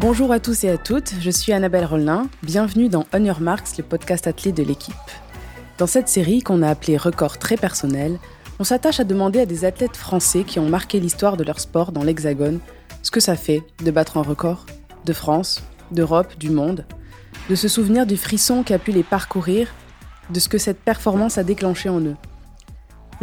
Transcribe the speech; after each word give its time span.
Bonjour 0.00 0.32
à 0.32 0.40
tous 0.40 0.64
et 0.64 0.70
à 0.70 0.78
toutes, 0.78 1.14
je 1.20 1.30
suis 1.30 1.52
Annabelle 1.52 1.84
Rollin. 1.84 2.28
Bienvenue 2.42 2.88
dans 2.88 3.06
On 3.12 3.24
Your 3.24 3.40
Marks, 3.40 3.78
le 3.78 3.84
podcast 3.84 4.26
athlé 4.26 4.50
de 4.50 4.64
l'équipe. 4.64 4.94
Dans 5.78 5.86
cette 5.86 6.08
série 6.08 6.42
qu'on 6.42 6.62
a 6.62 6.70
appelée 6.70 6.96
Record 6.96 7.38
très 7.38 7.56
personnel, 7.56 8.18
on 8.58 8.64
s'attache 8.64 8.98
à 8.98 9.04
demander 9.04 9.38
à 9.40 9.46
des 9.46 9.64
athlètes 9.64 9.96
français 9.96 10.42
qui 10.42 10.58
ont 10.58 10.68
marqué 10.68 10.98
l'histoire 10.98 11.36
de 11.36 11.44
leur 11.44 11.60
sport 11.60 11.92
dans 11.92 12.02
l'Hexagone 12.02 12.58
ce 13.02 13.12
que 13.12 13.20
ça 13.20 13.36
fait 13.36 13.62
de 13.84 13.92
battre 13.92 14.16
un 14.16 14.22
record 14.22 14.66
de 15.04 15.12
France, 15.12 15.62
d'Europe, 15.92 16.36
du 16.36 16.50
monde, 16.50 16.84
de 17.48 17.54
se 17.54 17.68
souvenir 17.68 18.06
du 18.06 18.16
frisson 18.16 18.64
qui 18.64 18.74
a 18.74 18.78
pu 18.80 18.90
les 18.90 19.04
parcourir, 19.04 19.68
de 20.30 20.40
ce 20.40 20.48
que 20.48 20.58
cette 20.58 20.80
performance 20.80 21.38
a 21.38 21.44
déclenché 21.44 21.88
en 21.88 22.00
eux. 22.00 22.16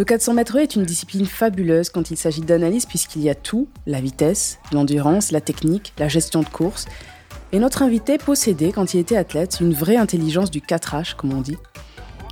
Le 0.02 0.06
400 0.06 0.34
mètres 0.34 0.56
est 0.56 0.76
une 0.76 0.84
discipline 0.84 1.28
fabuleuse 1.28 1.92
quand 1.92 2.10
il 2.10 2.18
s'agit 2.18 2.42
d'analyse 2.42 2.88
puisqu'il 2.88 3.22
y 3.22 3.30
a 3.30 3.36
tout, 3.36 3.68
la 3.86 4.02
vitesse, 4.02 4.58
l'endurance, 4.72 5.32
la 5.32 5.42
technique, 5.42 5.94
la 6.00 6.08
gestion 6.08 6.40
de 6.40 6.50
course. 6.50 6.88
Et 7.52 7.60
notre 7.60 7.84
invité 7.84 8.18
possédait, 8.18 8.72
quand 8.72 8.96
il 8.96 9.00
était 9.00 9.16
athlète, 9.16 9.60
une 9.62 9.76
vraie 9.76 9.98
intelligence 9.98 10.50
du 10.50 10.60
4H, 10.60 11.16
comme 11.16 11.34
on 11.34 11.42
dit. 11.42 11.60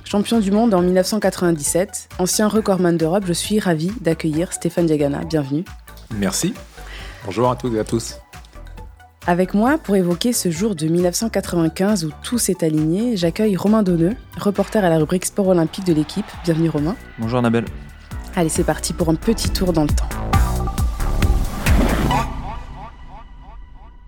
Champion 0.04 0.40
du 0.40 0.50
monde 0.50 0.74
en 0.74 0.82
1997, 0.82 2.08
ancien 2.18 2.48
recordman 2.48 2.96
d'Europe, 2.96 3.22
je 3.24 3.32
suis 3.32 3.60
ravi 3.60 3.92
d'accueillir 4.00 4.52
Stéphane 4.52 4.86
Diagana. 4.86 5.20
Bienvenue. 5.24 5.64
Merci. 6.16 6.54
Bonjour 7.24 7.52
à 7.52 7.54
toutes 7.54 7.74
et 7.74 7.78
à 7.78 7.84
tous. 7.84 8.16
Avec 9.26 9.52
moi, 9.52 9.76
pour 9.76 9.96
évoquer 9.96 10.32
ce 10.32 10.50
jour 10.50 10.74
de 10.74 10.86
1995 10.86 12.06
où 12.06 12.10
tout 12.22 12.38
s'est 12.38 12.64
aligné, 12.64 13.18
j'accueille 13.18 13.54
Romain 13.54 13.82
Donneux, 13.82 14.16
reporter 14.38 14.82
à 14.82 14.88
la 14.88 14.96
rubrique 14.96 15.26
Sport 15.26 15.48
Olympique 15.48 15.84
de 15.84 15.92
l'équipe. 15.92 16.24
Bienvenue 16.42 16.70
Romain. 16.70 16.96
Bonjour 17.18 17.38
Annabelle. 17.38 17.66
Allez, 18.34 18.48
c'est 18.48 18.64
parti 18.64 18.94
pour 18.94 19.10
un 19.10 19.16
petit 19.16 19.50
tour 19.50 19.74
dans 19.74 19.82
le 19.82 19.88
temps. 19.88 20.08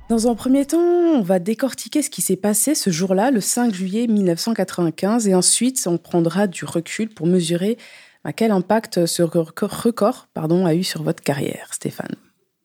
Dans 0.09 0.29
un 0.29 0.35
premier 0.35 0.65
temps, 0.65 0.79
on 0.79 1.21
va 1.21 1.39
décortiquer 1.39 2.01
ce 2.01 2.09
qui 2.09 2.23
s'est 2.23 2.37
passé 2.37 2.75
ce 2.75 2.89
jour-là, 2.89 3.31
le 3.31 3.43
5 3.43 3.75
juillet 3.75 4.07
1995, 4.07 5.29
et 5.29 5.35
ensuite 5.35 5.87
on 5.87 5.99
prendra 5.99 6.47
du 6.47 6.65
recul 6.65 7.11
pour 7.11 7.27
mesurer 7.27 7.77
quel 8.33 8.51
impact 8.51 9.05
ce 9.05 9.23
record 9.23 10.29
pardon, 10.33 10.65
a 10.65 10.75
eu 10.75 10.85
sur 10.85 11.03
votre 11.03 11.23
carrière, 11.23 11.69
Stéphane. 11.73 12.17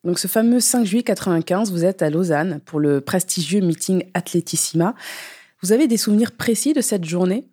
Donc 0.03 0.20
ce 0.20 0.28
fameux 0.28 0.59
5 0.59 0.86
juillet 0.86 1.03
95, 1.03 1.72
vous 1.72 1.84
êtes 1.84 2.02
à 2.02 2.09
Lausanne 2.09 2.62
pour 2.66 2.80
le 2.80 3.02
prestigieux 3.02 3.62
meeting 3.62 4.03
Atletissima. 4.14 4.94
Vous 5.62 5.72
avez 5.72 5.88
des 5.88 5.98
souvenirs 5.98 6.31
précis 6.31 6.73
de 6.73 6.81
cette 6.81 7.03
journée? 7.03 7.48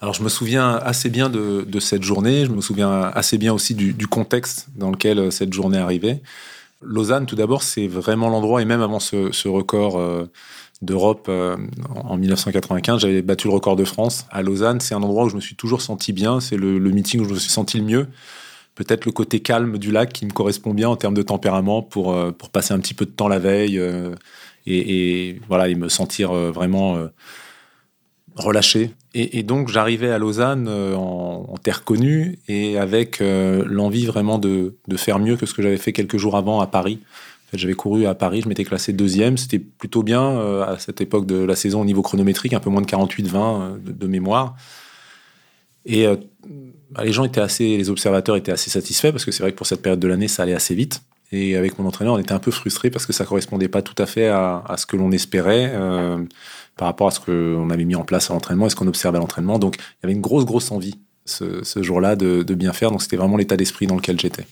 Alors 0.00 0.14
je 0.14 0.22
me 0.22 0.28
souviens 0.28 0.74
assez 0.74 1.08
bien 1.08 1.30
de, 1.30 1.80
cette 1.80 2.02
journée, 2.02 2.44
je 2.44 2.50
me 2.50 2.60
souviens 2.60 3.02
assez 3.14 3.38
bien 3.38 3.52
aussi 3.52 3.74
du, 3.74 4.06
contexte 4.06 4.68
dans 4.76 4.90
lequel 4.90 5.18
euh, 5.18 5.30
cette 5.30 5.52
journée 5.52 5.78
arrivait. 5.78 6.22
Lausanne, 6.82 7.24
tout 7.24 7.36
d'abord, 7.36 7.62
c'est 7.62 7.86
vraiment 7.86 8.28
l'endroit, 8.28 8.60
et 8.60 8.66
même 8.66 8.82
avant 8.82 9.00
ce, 9.00 9.48
record 9.48 9.98
euh, 9.98 10.30
d'Europe 10.82 11.26
euh, 11.30 11.56
en 11.94 12.18
1995, 12.18 13.00
j'avais 13.00 13.22
battu 13.22 13.48
le 13.48 13.54
record 13.54 13.76
de 13.76 13.84
France. 13.84 14.26
À 14.30 14.42
Lausanne, 14.42 14.80
c'est 14.80 14.94
un 14.94 15.02
endroit 15.02 15.24
où 15.24 15.28
je 15.30 15.36
me 15.36 15.40
suis 15.40 15.56
toujours 15.56 15.80
senti 15.80 16.12
bien, 16.12 16.40
c'est 16.40 16.58
le, 16.58 16.78
le 16.78 16.90
meeting 16.90 17.22
où 17.22 17.24
je 17.24 17.32
me 17.32 17.38
suis 17.38 17.50
senti 17.50 17.78
le 17.78 17.84
mieux 17.84 18.06
peut-être 18.76 19.06
le 19.06 19.12
côté 19.12 19.40
calme 19.40 19.78
du 19.78 19.90
lac 19.90 20.12
qui 20.12 20.26
me 20.26 20.30
correspond 20.30 20.72
bien 20.72 20.88
en 20.88 20.96
termes 20.96 21.14
de 21.14 21.22
tempérament 21.22 21.82
pour, 21.82 22.12
euh, 22.12 22.30
pour 22.30 22.50
passer 22.50 22.72
un 22.72 22.78
petit 22.78 22.94
peu 22.94 23.06
de 23.06 23.10
temps 23.10 23.26
la 23.26 23.40
veille 23.40 23.78
euh, 23.78 24.14
et, 24.66 25.40
voilà, 25.48 25.68
et 25.68 25.74
me 25.74 25.88
sentir 25.88 26.30
euh, 26.30 26.50
vraiment 26.50 26.98
relâché. 28.34 28.90
Et, 29.14 29.42
donc 29.42 29.68
j'arrivais 29.68 30.10
à 30.10 30.18
Lausanne 30.18 30.68
en, 30.68 31.54
terre 31.62 31.84
connue 31.84 32.38
et 32.48 32.76
avec 32.76 33.20
l'envie 33.20 34.04
vraiment 34.04 34.38
de, 34.38 34.76
de, 34.86 34.96
faire 34.98 35.18
mieux 35.18 35.36
que 35.36 35.46
ce 35.46 35.54
que 35.54 35.62
j'avais 35.62 35.78
fait 35.78 35.94
quelques 35.94 36.18
jours 36.18 36.36
avant 36.36 36.60
à 36.60 36.66
Paris. 36.66 37.00
J'avais 37.54 37.74
couru 37.74 38.04
à 38.06 38.14
Paris, 38.14 38.42
je 38.42 38.48
m'étais 38.48 38.64
classé 38.64 38.92
deuxième, 38.92 39.38
c'était 39.38 39.60
plutôt 39.60 40.02
bien 40.02 40.38
à 40.62 40.78
cette 40.78 41.00
époque 41.00 41.24
de 41.24 41.36
la 41.36 41.56
saison 41.56 41.80
au 41.80 41.84
niveau 41.86 42.02
chronométrique, 42.02 42.52
un 42.52 42.60
peu 42.60 42.68
moins 42.68 42.82
de 42.82 42.86
48-20 42.86 43.82
de, 43.82 43.92
de, 43.92 44.06
mémoire. 44.06 44.56
Et 45.86 46.06
bah, 46.96 47.04
les 47.04 47.12
gens 47.12 47.24
étaient 47.24 47.40
assez, 47.40 47.76
les 47.76 47.90
observateurs 47.90 48.36
étaient 48.36 48.52
assez 48.52 48.70
satisfaits 48.70 49.12
parce 49.12 49.24
que 49.24 49.30
c'est 49.30 49.42
vrai 49.42 49.52
que 49.52 49.56
pour 49.56 49.66
cette 49.66 49.82
période 49.82 50.00
de 50.00 50.08
l'année, 50.08 50.28
ça 50.28 50.44
allait 50.44 50.54
assez 50.54 50.74
vite. 50.74 51.02
Et 51.30 51.56
avec 51.56 51.78
mon 51.78 51.86
entraîneur, 51.86 52.14
on 52.14 52.18
était 52.18 52.32
un 52.32 52.38
peu 52.38 52.50
frustrés 52.50 52.88
parce 52.88 53.04
que 53.04 53.12
ça 53.12 53.24
correspondait 53.24 53.68
pas 53.68 53.82
tout 53.82 54.00
à 54.00 54.06
fait 54.06 54.28
à, 54.28 54.62
ce 54.76 54.86
que 54.86 54.96
l'on 54.96 55.10
espérait 55.10 55.72
euh, 55.74 56.24
par 56.76 56.86
rapport 56.86 57.08
à 57.08 57.10
ce 57.10 57.20
qu'on 57.20 57.68
avait 57.68 57.84
mis 57.84 57.96
en 57.96 58.04
place 58.04 58.30
à 58.30 58.34
l'entraînement 58.34 58.66
et 58.66 58.70
ce 58.70 58.76
qu'on 58.76 58.86
observait 58.86 59.18
à 59.18 59.20
l'entraînement. 59.20 59.58
Donc, 59.58 59.76
il 59.76 60.04
y 60.04 60.06
avait 60.06 60.14
une 60.14 60.20
grosse, 60.20 60.44
grosse 60.44 60.70
envie 60.70 60.94
ce, 61.24 61.62
jour-là 61.82 62.16
de, 62.16 62.42
bien 62.54 62.72
faire. 62.72 62.92
Donc, 62.92 63.02
c'était 63.02 63.16
vraiment 63.16 63.36
l'état 63.36 63.56
d'esprit 63.56 63.86
dans 63.86 63.96
lequel 63.96 64.18
j'étais. 64.18 64.46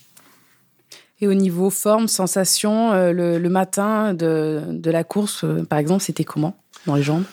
Et 1.20 1.28
au 1.28 1.34
niveau 1.34 1.70
forme, 1.70 2.08
sensation, 2.08 2.92
euh, 2.92 3.12
le, 3.12 3.48
matin 3.48 4.12
de, 4.12 4.62
de 4.68 4.90
la 4.90 5.04
course, 5.04 5.44
euh, 5.44 5.64
par 5.64 5.78
exemple, 5.78 6.02
c'était 6.02 6.24
comment 6.24 6.56
dans 6.86 6.96
les 6.96 7.02
jambes? 7.04 7.24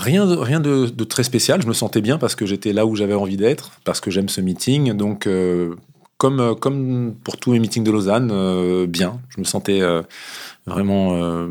Rien, 0.00 0.26
de, 0.26 0.34
rien 0.34 0.60
de, 0.60 1.04
très 1.04 1.22
spécial. 1.22 1.60
Je 1.60 1.66
me 1.66 1.74
sentais 1.74 2.00
bien 2.00 2.16
parce 2.16 2.34
que 2.34 2.46
j'étais 2.46 2.72
là 2.72 2.86
où 2.86 2.96
j'avais 2.96 3.12
envie 3.12 3.36
d'être, 3.36 3.72
parce 3.84 4.00
que 4.00 4.10
j'aime 4.10 4.30
ce 4.30 4.40
meeting. 4.40 4.94
Donc, 4.94 5.26
euh, 5.26 5.74
comme, 6.16 6.40
euh, 6.40 6.54
comme 6.54 7.14
pour 7.22 7.36
tous 7.36 7.52
mes 7.52 7.58
meetings 7.58 7.84
de 7.84 7.90
Lausanne, 7.90 8.30
euh, 8.32 8.86
bien. 8.86 9.20
Je 9.28 9.40
me 9.40 9.44
sentais 9.44 9.82
vraiment 10.66 11.48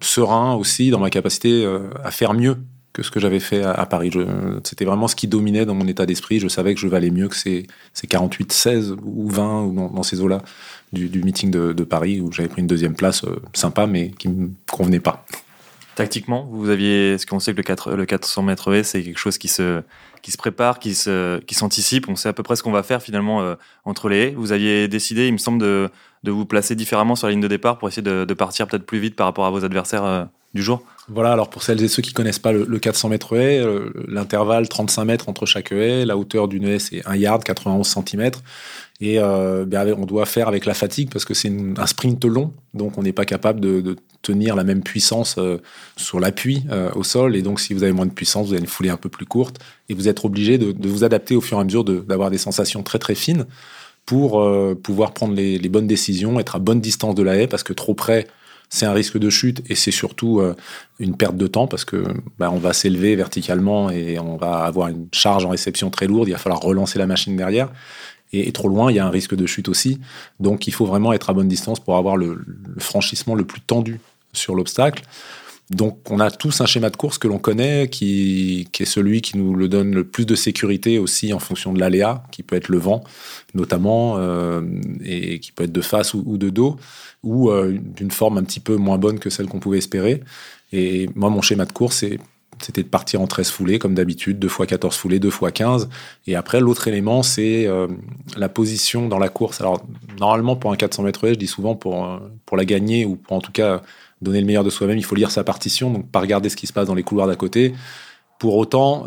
serein 0.00 0.54
aussi 0.54 0.90
dans 0.90 1.00
ma 1.00 1.10
capacité 1.10 1.66
à 2.02 2.10
faire 2.10 2.32
mieux 2.32 2.56
que 2.94 3.02
ce 3.02 3.10
que 3.10 3.20
j'avais 3.20 3.40
fait 3.40 3.62
à, 3.62 3.84
Paris. 3.84 4.10
C'était 4.64 4.84
vraiment 4.84 5.08
ce 5.08 5.16
qui 5.16 5.28
dominait 5.28 5.66
dans 5.66 5.74
mon 5.74 5.86
état 5.86 6.06
d'esprit. 6.06 6.38
Je 6.38 6.48
savais 6.48 6.74
que 6.74 6.80
je 6.80 6.88
valais 6.88 7.10
mieux 7.10 7.28
que 7.28 7.36
ces, 7.36 7.66
ces 7.92 8.06
48, 8.06 8.52
16 8.52 8.96
ou 9.02 9.28
20 9.28 9.64
ou 9.64 9.74
dans, 9.74 10.02
ces 10.02 10.20
eaux-là 10.20 10.40
du, 10.92 11.22
meeting 11.22 11.50
de, 11.50 11.72
de, 11.72 11.84
Paris 11.84 12.20
où 12.20 12.32
j'avais 12.32 12.48
pris 12.48 12.60
une 12.62 12.66
deuxième 12.66 12.94
place 12.94 13.24
sympa 13.54 13.86
mais 13.86 14.10
qui 14.10 14.28
ne 14.28 14.34
me 14.34 14.50
convenait 14.70 15.00
pas. 15.00 15.26
Tactiquement, 15.94 16.48
vous 16.50 16.70
aviez, 16.70 17.18
ce 17.18 17.26
qu'on 17.26 17.38
sait 17.38 17.52
que 17.52 17.58
le, 17.58 17.62
4, 17.62 17.92
le 17.92 18.06
400 18.06 18.42
mètres 18.42 18.72
haies, 18.72 18.82
c'est 18.82 19.02
quelque 19.02 19.18
chose 19.18 19.36
qui 19.36 19.48
se, 19.48 19.82
qui 20.22 20.30
se 20.30 20.38
prépare, 20.38 20.78
qui 20.78 20.94
se, 20.94 21.38
qui 21.40 21.54
s'anticipe. 21.54 22.08
On 22.08 22.16
sait 22.16 22.30
à 22.30 22.32
peu 22.32 22.42
près 22.42 22.56
ce 22.56 22.62
qu'on 22.62 22.72
va 22.72 22.82
faire 22.82 23.02
finalement 23.02 23.42
euh, 23.42 23.56
entre 23.84 24.08
les 24.08 24.18
haies. 24.18 24.34
Vous 24.34 24.52
aviez 24.52 24.88
décidé, 24.88 25.26
il 25.26 25.32
me 25.32 25.38
semble, 25.38 25.60
de, 25.60 25.90
de 26.22 26.30
vous 26.30 26.46
placer 26.46 26.74
différemment 26.74 27.14
sur 27.14 27.26
la 27.26 27.32
ligne 27.32 27.42
de 27.42 27.48
départ 27.48 27.78
pour 27.78 27.88
essayer 27.88 28.02
de, 28.02 28.24
de 28.24 28.34
partir 28.34 28.66
peut-être 28.66 28.86
plus 28.86 29.00
vite 29.00 29.16
par 29.16 29.26
rapport 29.26 29.44
à 29.44 29.50
vos 29.50 29.64
adversaires 29.64 30.04
euh, 30.04 30.24
du 30.54 30.62
jour. 30.62 30.82
Voilà, 31.08 31.32
alors 31.32 31.50
pour 31.50 31.62
celles 31.62 31.82
et 31.82 31.88
ceux 31.88 32.02
qui 32.02 32.12
connaissent 32.12 32.38
pas 32.38 32.52
le, 32.52 32.78
400 32.78 33.08
mètres 33.08 33.36
haies, 33.36 33.58
euh, 33.58 33.90
l'intervalle 34.06 34.68
35 34.68 35.04
mètres 35.04 35.28
entre 35.28 35.46
chaque 35.46 35.72
haie, 35.72 36.04
la 36.04 36.16
hauteur 36.16 36.46
d'une 36.46 36.64
haie 36.64 36.78
c'est 36.78 37.06
1 37.06 37.16
yard, 37.16 37.42
91 37.42 37.86
cm. 37.86 38.30
Et 39.00 39.18
euh, 39.18 39.64
ben, 39.66 39.96
on 39.98 40.06
doit 40.06 40.26
faire 40.26 40.46
avec 40.46 40.64
la 40.64 40.74
fatigue 40.74 41.10
parce 41.10 41.24
que 41.24 41.34
c'est 41.34 41.52
un 41.76 41.86
sprint 41.86 42.24
long, 42.24 42.52
donc 42.72 42.98
on 42.98 43.02
n'est 43.02 43.12
pas 43.12 43.24
capable 43.24 43.60
de, 43.60 43.96
tenir 44.22 44.54
la 44.54 44.62
même 44.62 44.84
puissance 44.84 45.34
euh, 45.38 45.58
sur 45.96 46.20
l'appui 46.20 46.64
au 46.94 47.02
sol. 47.02 47.34
Et 47.34 47.42
donc 47.42 47.58
si 47.58 47.74
vous 47.74 47.82
avez 47.82 47.92
moins 47.92 48.06
de 48.06 48.12
puissance, 48.12 48.46
vous 48.46 48.52
avez 48.52 48.62
une 48.62 48.68
foulée 48.68 48.90
un 48.90 48.96
peu 48.96 49.08
plus 49.08 49.26
courte 49.26 49.58
et 49.88 49.94
vous 49.94 50.06
êtes 50.06 50.24
obligé 50.24 50.58
de, 50.58 50.88
vous 50.88 51.02
adapter 51.02 51.34
au 51.34 51.40
fur 51.40 51.58
et 51.58 51.60
à 51.60 51.64
mesure 51.64 51.82
d'avoir 51.82 52.30
des 52.30 52.38
sensations 52.38 52.84
très 52.84 53.00
très 53.00 53.16
fines 53.16 53.46
pour 54.06 54.48
pouvoir 54.82 55.12
prendre 55.12 55.34
les, 55.34 55.58
les, 55.58 55.68
bonnes 55.68 55.88
décisions, 55.88 56.38
être 56.38 56.54
à 56.54 56.58
bonne 56.60 56.80
distance 56.80 57.16
de 57.16 57.22
la 57.24 57.36
haie 57.36 57.48
parce 57.48 57.64
que 57.64 57.72
trop 57.72 57.94
près, 57.94 58.28
c'est 58.72 58.86
un 58.86 58.94
risque 58.94 59.18
de 59.18 59.28
chute 59.28 59.62
et 59.68 59.74
c'est 59.74 59.90
surtout 59.90 60.40
euh, 60.40 60.56
une 60.98 61.14
perte 61.14 61.36
de 61.36 61.46
temps 61.46 61.66
parce 61.66 61.84
que 61.84 62.04
bah, 62.38 62.50
on 62.50 62.56
va 62.56 62.72
s'élever 62.72 63.14
verticalement 63.16 63.90
et 63.90 64.18
on 64.18 64.38
va 64.38 64.64
avoir 64.64 64.88
une 64.88 65.08
charge 65.12 65.44
en 65.44 65.50
réception 65.50 65.90
très 65.90 66.06
lourde. 66.06 66.26
Il 66.28 66.32
va 66.32 66.38
falloir 66.38 66.62
relancer 66.62 66.98
la 66.98 67.06
machine 67.06 67.36
derrière. 67.36 67.68
Et, 68.32 68.50
trop 68.50 68.70
loin, 68.70 68.90
il 68.90 68.94
y 68.94 68.98
a 68.98 69.04
un 69.04 69.10
risque 69.10 69.34
de 69.34 69.44
chute 69.44 69.68
aussi. 69.68 70.00
Donc 70.40 70.66
il 70.66 70.72
faut 70.72 70.86
vraiment 70.86 71.12
être 71.12 71.28
à 71.28 71.34
bonne 71.34 71.48
distance 71.48 71.80
pour 71.80 71.98
avoir 71.98 72.16
le, 72.16 72.42
franchissement 72.78 73.34
le 73.34 73.44
plus 73.44 73.60
tendu 73.60 74.00
sur 74.32 74.54
l'obstacle. 74.54 75.02
Donc 75.72 76.10
on 76.10 76.20
a 76.20 76.30
tous 76.30 76.60
un 76.60 76.66
schéma 76.66 76.90
de 76.90 76.96
course 76.96 77.18
que 77.18 77.28
l'on 77.28 77.38
connaît, 77.38 77.88
qui, 77.88 78.68
est 78.78 78.84
celui 78.84 79.22
qui 79.22 79.38
nous 79.38 79.54
le 79.54 79.68
donne 79.68 79.94
le 79.94 80.04
plus 80.04 80.26
de 80.26 80.34
sécurité 80.34 80.98
aussi 80.98 81.32
en 81.32 81.38
fonction 81.38 81.72
de 81.72 81.80
l'aléa, 81.80 82.22
qui 82.30 82.42
peut 82.42 82.56
être 82.56 82.68
le 82.68 82.78
vent 82.78 83.02
notamment, 83.54 84.16
euh, 84.18 84.62
et 85.04 85.38
qui 85.40 85.52
peut 85.52 85.64
être 85.64 85.72
de 85.72 85.80
face 85.80 86.14
ou 86.14 86.36
de 86.36 86.50
dos 86.50 86.76
ou 87.22 87.50
euh, 87.50 87.78
d'une 87.78 88.10
forme 88.10 88.38
un 88.38 88.42
petit 88.42 88.60
peu 88.60 88.76
moins 88.76 88.98
bonne 88.98 89.18
que 89.18 89.30
celle 89.30 89.46
qu'on 89.46 89.60
pouvait 89.60 89.78
espérer. 89.78 90.22
Et 90.72 91.08
moi, 91.14 91.30
mon 91.30 91.42
schéma 91.42 91.64
de 91.64 91.72
course, 91.72 92.04
c'était 92.60 92.82
de 92.82 92.88
partir 92.88 93.20
en 93.20 93.26
13 93.26 93.50
foulées, 93.50 93.78
comme 93.78 93.94
d'habitude, 93.94 94.38
2 94.38 94.48
fois 94.48 94.66
14 94.66 94.96
foulées, 94.96 95.20
2 95.20 95.30
fois 95.30 95.52
15. 95.52 95.88
Et 96.26 96.34
après, 96.34 96.60
l'autre 96.60 96.88
élément, 96.88 97.22
c'est 97.22 97.66
euh, 97.66 97.86
la 98.36 98.48
position 98.48 99.08
dans 99.08 99.18
la 99.18 99.28
course. 99.28 99.60
Alors, 99.60 99.84
normalement, 100.18 100.56
pour 100.56 100.72
un 100.72 100.76
400 100.76 101.04
mètres 101.04 101.28
je 101.28 101.34
dis 101.34 101.46
souvent 101.46 101.76
pour, 101.76 102.20
pour 102.46 102.56
la 102.56 102.64
gagner 102.64 103.04
ou 103.04 103.16
pour 103.16 103.36
en 103.36 103.40
tout 103.40 103.52
cas 103.52 103.82
donner 104.22 104.40
le 104.40 104.46
meilleur 104.46 104.64
de 104.64 104.70
soi-même, 104.70 104.98
il 104.98 105.04
faut 105.04 105.14
lire 105.14 105.30
sa 105.30 105.44
partition, 105.44 105.90
donc 105.90 106.10
pas 106.10 106.20
regarder 106.20 106.48
ce 106.48 106.56
qui 106.56 106.66
se 106.66 106.72
passe 106.72 106.86
dans 106.86 106.94
les 106.94 107.02
couloirs 107.02 107.26
d'à 107.26 107.36
côté. 107.36 107.74
Pour 108.38 108.56
autant, 108.56 109.06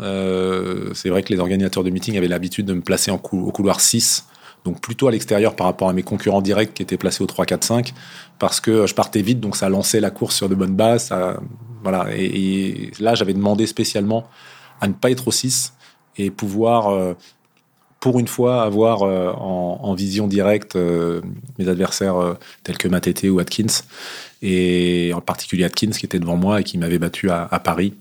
c'est 0.94 1.10
vrai 1.10 1.22
que 1.22 1.32
les 1.32 1.38
organisateurs 1.38 1.84
de 1.84 1.90
meeting 1.90 2.16
avaient 2.16 2.28
l'habitude 2.28 2.64
de 2.64 2.72
me 2.72 2.80
placer 2.80 3.10
au 3.10 3.18
couloir 3.18 3.80
6 3.80 4.24
donc 4.66 4.80
plutôt 4.80 5.06
à 5.06 5.12
l'extérieur 5.12 5.54
par 5.54 5.68
rapport 5.68 5.88
à 5.88 5.92
mes 5.92 6.02
concurrents 6.02 6.42
directs 6.42 6.74
qui 6.74 6.82
étaient 6.82 6.96
placés 6.96 7.22
au 7.22 7.26
3, 7.26 7.46
4, 7.46 7.64
5, 7.64 7.94
parce 8.38 8.60
que 8.60 8.86
je 8.86 8.94
partais 8.94 9.22
vite, 9.22 9.38
donc 9.38 9.56
ça 9.56 9.68
lançait 9.68 10.00
la 10.00 10.10
course 10.10 10.34
sur 10.34 10.48
de 10.48 10.54
bonnes 10.56 10.74
bases. 10.74 11.14
voilà. 11.82 12.06
Et, 12.14 12.90
là, 12.98 13.14
j'avais 13.14 13.32
demandé 13.32 13.66
spécialement 13.66 14.24
à 14.80 14.88
ne 14.88 14.92
pas 14.92 15.10
être 15.10 15.28
au 15.28 15.30
6 15.30 15.72
et 16.18 16.30
pouvoir, 16.30 16.88
euh, 16.90 17.14
pour 18.06 18.20
une 18.20 18.28
fois 18.28 18.62
avoir 18.62 19.02
en, 19.02 19.94
vision 19.94 20.28
directe 20.28 20.76
mes 20.76 21.68
adversaires 21.68 22.36
tels 22.62 22.78
que 22.78 22.86
Matete 22.86 23.24
ou 23.24 23.40
Atkins, 23.40 23.82
et 24.42 25.10
en 25.12 25.20
particulier 25.20 25.64
Atkins 25.64 25.90
qui 25.90 26.06
était 26.06 26.20
devant 26.20 26.36
moi 26.36 26.60
et 26.60 26.62
qui 26.62 26.78
m'avait 26.78 27.00
battu 27.00 27.30
à, 27.30 27.60
Paris. 27.64 27.94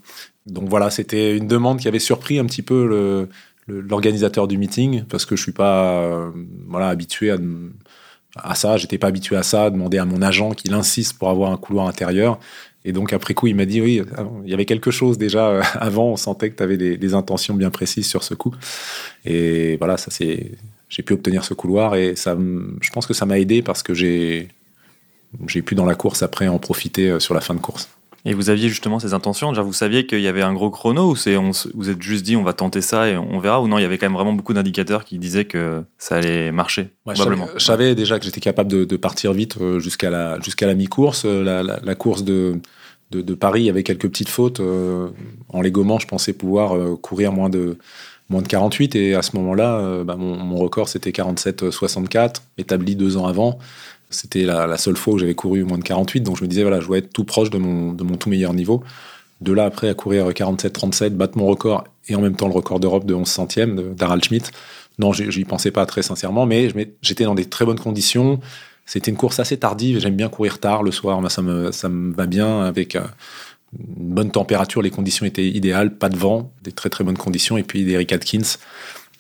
Donc 0.46 0.70
voilà, 0.70 0.92
c'était 0.92 1.36
une 1.36 1.48
demande 1.48 1.80
qui 1.80 1.88
avait 1.88 1.98
surpris 1.98 2.38
un 2.38 2.46
petit 2.46 2.62
peu 2.62 3.28
l'organisateur 3.68 4.48
du 4.48 4.60
meeting 4.60 5.06
parce 5.06 5.26
que 5.26 5.36
je 5.36 5.42
suis 5.42 5.52
pas 5.52 6.00
euh, 6.02 6.30
voilà 6.68 6.90
habitué 6.90 7.32
à, 7.32 7.38
à 8.36 8.54
ça 8.54 8.78
j'étais 8.78 9.00
pas 9.00 9.08
habitué 9.08 9.36
à 9.36 9.44
ça 9.44 9.72
demander 9.72 9.98
à 9.98 10.06
mon 10.06 10.22
agent 10.22 10.52
qu'il 10.52 10.72
insiste 10.74 11.18
pour 11.18 11.30
avoir 11.30 11.52
un 11.52 11.58
couloir 11.58 11.88
intérieur 11.88 12.40
et 12.86 12.92
donc 12.92 13.12
après 13.14 13.34
coup 13.34 13.48
il 13.48 13.56
m'a 13.56 13.66
dit 13.66 13.82
oui 13.82 14.02
il 14.46 14.50
y 14.50 14.54
avait 14.54 14.66
quelque 14.66 14.92
chose 14.92 15.18
déjà 15.18 15.50
euh, 15.50 15.64
avant. 15.74 16.12
On 16.12 16.16
sentait 16.16 16.52
que 16.52 16.56
tu 16.56 16.64
avais 16.64 16.78
des, 16.78 17.14
intentions 17.14 17.54
bien 17.54 17.70
précises 17.70 18.08
sur 18.08 18.24
ce 18.24 18.34
coup. 18.34 18.54
Et 19.26 19.76
voilà 19.78 19.98
ça 19.98 20.12
c'est 20.12 20.52
j'ai 20.88 21.04
pu 21.04 21.14
obtenir 21.14 21.44
ce 21.44 21.54
couloir 21.54 21.96
et 21.96 22.16
ça 22.16 22.38
je 22.82 22.90
pense 22.92 23.08
que 23.08 23.14
ça 23.14 23.26
m'a 23.26 23.40
aidé 23.40 23.62
parce 23.62 23.84
que 23.84 23.94
j'ai 23.94 24.50
j'ai 25.48 25.62
pu 25.62 25.76
dans 25.76 25.86
la 25.86 25.96
course 25.96 26.24
après 26.24 26.48
en 26.48 26.60
profiter 26.60 27.10
euh, 27.10 27.20
sur 27.20 27.34
la 27.34 27.42
fin 27.42 27.56
de 27.56 27.60
course 27.60 27.90
et 28.26 28.34
vous 28.34 28.50
aviez 28.50 28.70
justement 28.70 29.00
ces 29.00 29.14
intentions 29.14 29.54
Vous 29.54 29.74
saviez 29.74 30.08
qu'il 30.08 30.22
y 30.22 30.28
avait 30.28 30.42
un 30.42 30.54
gros 30.54 30.72
chrono 30.72 31.12
ou 31.12 31.16
c'est 31.16 31.36
vous 31.36 31.90
êtes 31.90 32.02
juste 32.02 32.26
dit 32.26 32.36
on 32.36 32.44
va 32.44 32.54
tenter 32.54 32.82
ça 32.82 33.08
et 33.08 33.16
on 33.16 33.40
verra 33.40 33.62
Ou 33.62 33.68
non, 33.68 33.78
il 33.78 33.84
y 33.84 33.86
avait 33.86 34.00
quand 34.00 34.08
même 34.08 34.16
vraiment 34.16 34.34
beaucoup 34.34 34.54
d'indicateurs 34.54 35.06
qui 35.06 35.20
disaient 35.20 35.46
que 35.46 35.84
ça 36.00 36.16
allait 36.16 36.52
marcher 36.52 36.90
probablement. 37.06 37.48
Je 37.56 37.64
savais 37.64 37.94
déjà 37.94 38.18
que 38.18 38.26
j'étais 38.26 38.42
capable 38.42 38.88
de, 38.88 38.98
partir 38.98 39.34
vite 39.34 39.58
euh, 39.62 39.80
jusqu'à 39.80 40.10
la, 40.10 40.40
jusqu'à 40.40 40.66
la 40.66 40.74
mi-course. 40.74 41.24
Euh, 41.26 41.44
la, 41.44 41.96
course 41.96 42.24
de, 42.24 42.60
de, 43.12 43.34
Paris, 43.36 43.62
il 43.62 43.66
y 43.66 43.70
avait 43.70 43.84
quelques 43.84 44.10
petites 44.10 44.30
fautes. 44.30 44.60
Euh, 44.60 45.10
en 45.50 45.62
légomment, 45.62 46.00
je 46.00 46.08
pensais 46.08 46.34
pouvoir 46.34 47.00
courir 47.02 47.32
moins 47.32 47.50
de, 47.50 47.78
moins 48.30 48.42
de 48.42 48.48
48. 48.48 48.96
Et 48.96 49.14
à 49.14 49.22
ce 49.22 49.36
moment-là, 49.36 50.04
bah, 50.04 50.16
mon, 50.16 50.36
mon, 50.38 50.58
record, 50.58 50.88
c'était 50.88 51.12
47-64, 51.12 52.38
établi 52.58 52.96
deux 52.96 53.18
ans 53.18 53.28
avant. 53.28 53.60
C'était 54.10 54.44
la, 54.44 54.78
seule 54.78 54.96
fois 54.96 55.16
où 55.16 55.18
j'avais 55.18 55.36
couru 55.36 55.64
moins 55.64 55.78
de 55.78 55.84
48, 55.84 56.22
donc 56.22 56.38
je 56.38 56.44
me 56.44 56.48
disais, 56.48 56.62
voilà, 56.62 56.80
je 56.80 56.88
dois 56.88 57.00
être 57.00 57.12
tout 57.12 57.24
proche 57.24 57.50
de 57.50 57.58
mon, 57.58 57.92
de 57.92 58.04
mon 58.04 58.16
tout 58.18 58.30
meilleur 58.30 58.54
niveau. 58.54 58.84
De 59.42 59.52
là, 59.52 59.66
après, 59.66 59.90
à 59.90 59.94
courir 59.94 60.30
47-37, 60.30 61.10
battre 61.10 61.38
mon 61.38 61.46
record 61.46 61.84
et 62.08 62.16
en 62.16 62.22
même 62.22 62.36
temps 62.36 62.48
le 62.48 62.54
record 62.54 62.80
d'Europe 62.80 63.06
de 63.06 63.14
11 63.14 63.28
centièmes 63.28 63.94
d'Harald 63.96 64.24
Schmidt. 64.24 64.52
Non, 64.98 65.12
j'y 65.12 65.44
pensais 65.44 65.72
pas 65.72 65.86
très 65.86 66.04
sincèrement, 66.04 66.46
mais 66.46 66.72
j'étais 67.02 67.26
dans 67.26 67.36
des 67.36 67.46
très 67.46 67.66
bonnes 67.66 67.80
conditions. 67.80 68.40
C'était 68.86 69.12
une 69.12 69.18
course 69.18 69.40
assez 69.40 69.58
tardive. 69.58 70.00
J'aime 70.00 70.16
bien 70.16 70.30
courir 70.30 70.60
tard 70.60 70.84
le 70.84 70.92
soir. 70.92 71.20
ça, 71.30 71.42
me, 71.42 71.72
ça 71.72 71.90
me 71.90 72.14
va 72.14 72.28
bien 72.28 72.62
avec 72.62 72.96
euh, 72.96 73.02
une 73.74 74.14
bonne 74.14 74.32
température. 74.32 74.82
Les 74.82 74.92
conditions 74.92 75.26
étaient 75.26 75.48
idéales, 75.48 75.98
pas 75.98 76.08
de 76.08 76.16
vent, 76.16 76.52
des 76.64 76.72
très 76.72 76.90
très 76.90 77.04
bonnes 77.04 77.18
conditions. 77.18 77.58
Et 77.58 77.64
puis 77.64 77.90
Eric 77.92 78.14
Atkins, 78.14 78.58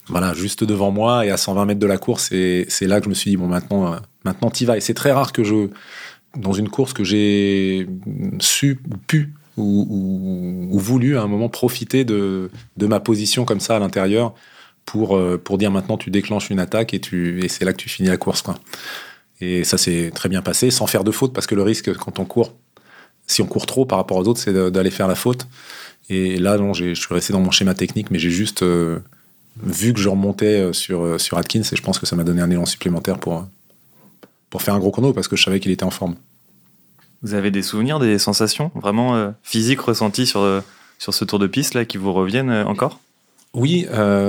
voilà, 0.07 0.33
juste 0.33 0.63
devant 0.63 0.91
moi 0.91 1.25
et 1.25 1.31
à 1.31 1.37
120 1.37 1.65
mètres 1.65 1.79
de 1.79 1.87
la 1.87 1.97
course. 1.97 2.31
Et 2.31 2.65
c'est 2.69 2.87
là 2.87 2.99
que 2.99 3.05
je 3.05 3.09
me 3.09 3.15
suis 3.15 3.31
dit, 3.31 3.37
bon, 3.37 3.47
maintenant, 3.47 3.93
euh, 3.93 3.97
maintenant 4.23 4.49
t'y 4.49 4.65
vas. 4.65 4.77
Et 4.77 4.81
c'est 4.81 4.93
très 4.93 5.11
rare 5.11 5.33
que 5.33 5.43
je, 5.43 5.69
dans 6.35 6.53
une 6.53 6.69
course 6.69 6.93
que 6.93 7.03
j'ai 7.03 7.87
su 8.39 8.79
ou 8.91 8.97
pu 8.97 9.33
ou, 9.57 10.69
voulu 10.73 11.17
à 11.17 11.21
un 11.21 11.27
moment 11.27 11.49
profiter 11.49 12.03
de, 12.03 12.49
de 12.75 12.87
ma 12.87 12.99
position 12.99 13.45
comme 13.45 13.61
ça 13.61 13.77
à 13.77 13.79
l'intérieur 13.79 14.33
pour, 14.85 15.15
euh, 15.15 15.41
pour 15.41 15.57
dire 15.57 15.71
maintenant 15.71 15.97
tu 15.97 16.11
déclenches 16.11 16.49
une 16.49 16.59
attaque 16.59 16.93
et, 16.93 16.99
tu, 16.99 17.43
et 17.43 17.47
c'est 17.47 17.63
là 17.63 17.71
que 17.71 17.77
tu 17.77 17.89
finis 17.89 18.09
la 18.09 18.17
course. 18.17 18.41
Quoi. 18.41 18.55
Et 19.41 19.63
ça 19.63 19.77
s'est 19.77 20.11
très 20.13 20.29
bien 20.29 20.41
passé 20.41 20.71
sans 20.71 20.87
faire 20.87 21.03
de 21.03 21.11
faute 21.11 21.33
parce 21.33 21.47
que 21.47 21.55
le 21.55 21.63
risque 21.63 21.93
quand 21.95 22.19
on 22.19 22.25
court, 22.25 22.53
si 23.27 23.41
on 23.41 23.47
court 23.47 23.65
trop 23.65 23.85
par 23.85 23.97
rapport 23.97 24.17
aux 24.17 24.27
autres, 24.27 24.39
c'est 24.39 24.53
d'aller 24.71 24.91
faire 24.91 25.07
la 25.07 25.15
faute. 25.15 25.47
Et 26.09 26.37
là, 26.37 26.57
non, 26.57 26.73
je 26.73 26.93
suis 26.93 27.13
resté 27.13 27.33
dans 27.33 27.39
mon 27.39 27.49
schéma 27.49 27.73
technique, 27.73 28.11
mais 28.11 28.19
j'ai 28.19 28.29
juste 28.29 28.61
euh, 28.61 28.99
vu 29.61 29.93
que 29.93 29.99
je 29.99 30.09
remontais 30.09 30.61
euh, 30.61 30.73
sur, 30.73 31.03
euh, 31.03 31.17
sur 31.17 31.37
Atkins 31.37 31.61
et 31.61 31.75
je 31.75 31.81
pense 31.81 31.99
que 31.99 32.05
ça 32.05 32.15
m'a 32.15 32.23
donné 32.23 32.41
un 32.41 32.49
élan 32.49 32.65
supplémentaire 32.65 33.17
pour, 33.17 33.37
euh, 33.37 33.41
pour 34.49 34.61
faire 34.61 34.73
un 34.73 34.79
gros 34.79 34.91
chrono 34.91 35.13
parce 35.13 35.27
que 35.27 35.35
je 35.35 35.43
savais 35.43 35.59
qu'il 35.59 35.71
était 35.71 35.83
en 35.83 35.91
forme. 35.91 36.15
Vous 37.21 37.33
avez 37.33 37.51
des 37.51 37.61
souvenirs, 37.61 37.99
des 37.99 38.19
sensations 38.19 38.71
vraiment 38.75 39.33
physiques 39.41 39.81
ressenties 39.81 40.27
sur, 40.27 40.61
sur 40.99 41.13
ce 41.13 41.25
tour 41.25 41.39
de 41.39 41.47
piste 41.47 41.73
là 41.73 41.83
qui 41.83 41.97
vous 41.97 42.13
reviennent 42.13 42.51
encore? 42.51 42.99
Oui, 43.55 43.87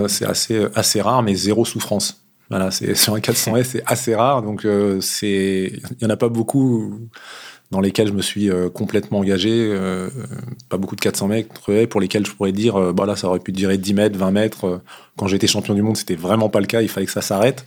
c'est 0.08 0.25
assez, 0.25 0.67
assez 0.75 1.02
rare, 1.02 1.23
mais 1.23 1.34
zéro 1.34 1.67
souffrance. 1.67 2.22
Voilà, 2.49 2.70
c'est 2.70 2.94
sur 2.94 3.14
un 3.14 3.19
400S, 3.19 3.64
c'est 3.64 3.82
assez 3.84 4.14
rare, 4.14 4.40
donc 4.40 4.67
c'est 5.02 5.72
il 5.75 6.02
y 6.02 6.06
en 6.06 6.11
a 6.11 6.17
pas 6.17 6.31
beaucoup 6.31 6.99
dans 7.70 7.80
lesquels 7.80 8.08
je 8.08 8.12
me 8.12 8.22
suis 8.22 8.50
euh, 8.50 8.68
complètement 8.68 9.18
engagé. 9.18 9.50
Euh, 9.52 10.08
pas 10.68 10.76
beaucoup 10.76 10.96
de 10.96 11.00
400 11.00 11.28
mètres 11.28 11.86
pour 11.88 12.00
lesquels 12.00 12.26
je 12.26 12.32
pourrais 12.32 12.52
dire, 12.52 12.76
euh, 12.76 12.92
bah 12.92 13.06
là, 13.06 13.16
ça 13.16 13.28
aurait 13.28 13.40
pu 13.40 13.52
durer 13.52 13.78
10 13.78 13.94
mètres, 13.94 14.18
20 14.18 14.30
mètres. 14.30 14.80
Quand 15.16 15.26
j'étais 15.26 15.46
champion 15.46 15.74
du 15.74 15.82
monde, 15.82 15.96
c'était 15.96 16.14
vraiment 16.14 16.48
pas 16.48 16.60
le 16.60 16.66
cas. 16.66 16.82
Il 16.82 16.88
fallait 16.88 17.06
que 17.06 17.12
ça 17.12 17.22
s'arrête. 17.22 17.64